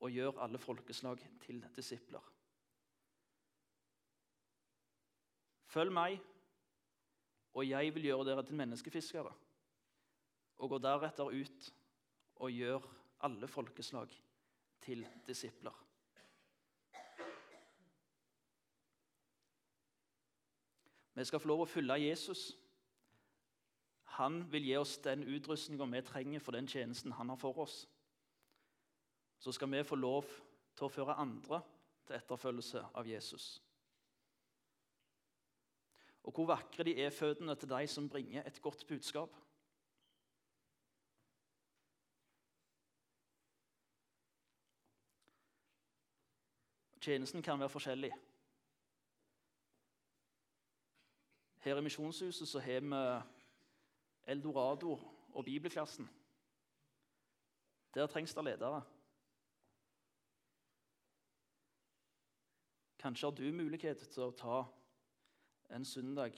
og 0.00 0.10
gjør 0.10 0.38
alle 0.38 0.58
folkeslag 0.58 1.18
til 1.40 1.66
disipler.' 1.76 2.32
Følg 5.66 5.92
meg, 5.92 6.20
og 7.52 7.68
jeg 7.68 7.94
vil 7.94 8.08
gjøre 8.10 8.26
dere 8.30 8.44
til 8.46 8.58
menneskefiskere. 8.58 9.32
Og 10.62 10.70
gå 10.70 10.78
deretter 10.78 11.32
ut 11.32 11.70
og 12.36 12.50
gjør 12.50 12.86
alle 13.26 13.48
folkeslag 13.48 14.10
til 14.80 15.06
disipler. 15.26 15.74
Vi 21.14 21.24
skal 21.28 21.40
få 21.40 21.48
lov 21.48 21.66
å 21.66 21.68
følge 21.68 22.00
Jesus 22.06 22.52
han 24.12 24.42
vil 24.52 24.66
gi 24.68 24.76
oss 24.76 24.98
den 25.04 25.24
utrustninga 25.24 25.86
vi 25.88 26.02
trenger 26.04 26.42
for 26.44 26.52
den 26.52 26.68
tjenesten 26.68 27.14
han 27.16 27.30
har 27.32 27.38
for 27.40 27.62
oss. 27.64 27.86
Så 29.40 29.54
skal 29.56 29.70
vi 29.72 29.84
få 29.84 29.96
lov 29.96 30.28
til 30.76 30.86
å 30.86 30.92
føre 30.92 31.16
andre 31.16 31.62
til 32.06 32.18
etterfølgelse 32.18 32.82
av 32.92 33.08
Jesus. 33.08 33.62
Og 36.22 36.32
hvor 36.32 36.46
vakre 36.46 36.84
de 36.84 36.94
er 37.02 37.10
føttene 37.10 37.54
til 37.56 37.68
de 37.68 37.86
som 37.86 38.08
bringer 38.08 38.46
et 38.46 38.62
godt 38.62 38.86
budskap. 38.88 39.36
Tjenesten 47.02 47.42
kan 47.42 47.58
være 47.58 47.68
forskjellig. 47.68 48.12
Her 51.62 51.76
i 51.76 51.82
Misjonshuset 51.82 52.48
så 52.48 52.60
har 52.60 52.80
vi 52.80 53.22
Eldorado 54.24 54.98
og 55.34 55.44
bibelklassen. 55.44 56.10
Der 57.94 58.06
trengs 58.06 58.34
det 58.34 58.44
ledere. 58.44 58.82
Kanskje 62.98 63.26
har 63.26 63.34
du 63.34 63.52
mulighet 63.52 63.98
til 63.98 64.22
å 64.22 64.30
ta 64.30 64.62
en 65.72 65.84
søndag 65.84 66.36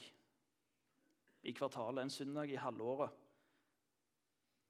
i 1.43 1.53
kvartalet, 1.53 2.03
en 2.03 2.11
søndag 2.11 2.53
i 2.53 2.61
halvåret, 2.61 3.13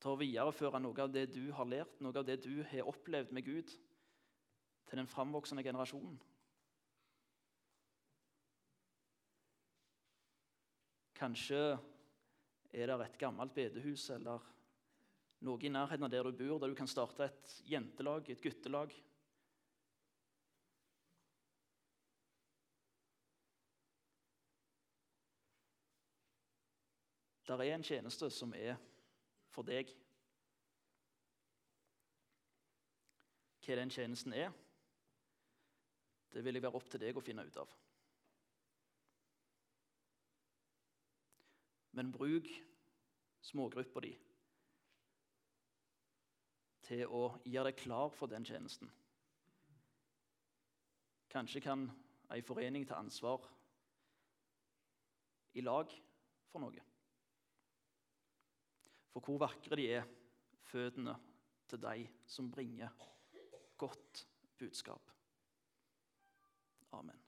til 0.00 0.12
å 0.12 0.20
videreføre 0.20 0.81
noe 0.83 1.00
av 1.00 1.12
det 1.12 1.29
du 1.33 1.46
har 1.57 1.68
lært, 1.68 2.00
noe 2.05 2.16
av 2.18 2.27
det 2.29 2.40
du 2.44 2.62
har 2.68 2.88
opplevd 2.90 3.33
med 3.33 3.46
Gud, 3.46 3.72
til 4.85 5.00
den 5.00 5.09
framvoksende 5.09 5.64
generasjonen. 5.64 6.18
Kanskje 11.14 11.61
er 12.74 12.90
det 12.90 12.98
et 13.05 13.18
gammelt 13.20 13.55
bedehus 13.55 14.11
eller 14.12 14.42
noe 15.46 15.62
i 15.62 15.70
nærheten 15.72 16.05
av 16.05 16.12
der 16.12 16.27
du 16.27 16.37
bor, 16.37 16.59
der 16.59 16.72
du 16.72 16.77
kan 16.77 16.90
starte 16.90 17.29
et 17.29 17.57
jentelag, 17.68 18.29
et 18.29 18.42
guttelag? 18.42 18.92
Der 27.46 27.61
er 27.61 27.74
en 27.74 27.83
tjeneste 27.83 28.30
som 28.30 28.54
er 28.54 28.76
for 29.52 29.66
deg. 29.68 29.90
Hva 33.64 33.76
den 33.76 33.92
tjenesten 33.92 34.33
er, 34.37 34.52
det 36.33 36.44
vil 36.44 36.57
jeg 36.57 36.64
være 36.64 36.76
opp 36.76 36.88
til 36.90 37.00
deg 37.00 37.16
å 37.16 37.22
finne 37.24 37.44
ut 37.46 37.57
av. 37.62 37.72
Men 41.94 42.12
bruk 42.12 42.48
smågruppa 43.44 44.02
di 44.02 44.12
til 46.85 47.07
å 47.07 47.22
gjøre 47.48 47.70
deg 47.70 47.78
klar 47.80 48.11
for 48.12 48.28
den 48.28 48.44
tjenesten. 48.44 48.90
Kanskje 51.33 51.62
kan 51.64 51.87
ei 52.35 52.42
forening 52.44 52.85
ta 52.87 52.98
ansvar 53.00 53.46
i 55.54 55.62
lag 55.64 55.92
for 56.50 56.61
noe. 56.61 56.83
For 59.14 59.22
hvor 59.22 59.38
vakre 59.46 59.79
de 59.79 59.87
er, 59.94 60.07
føttene 60.66 61.14
til 61.70 61.83
de 61.83 62.09
som 62.27 62.50
bringer 62.50 62.90
godt 63.79 64.24
budskap. 64.59 65.11
Amen. 66.92 67.23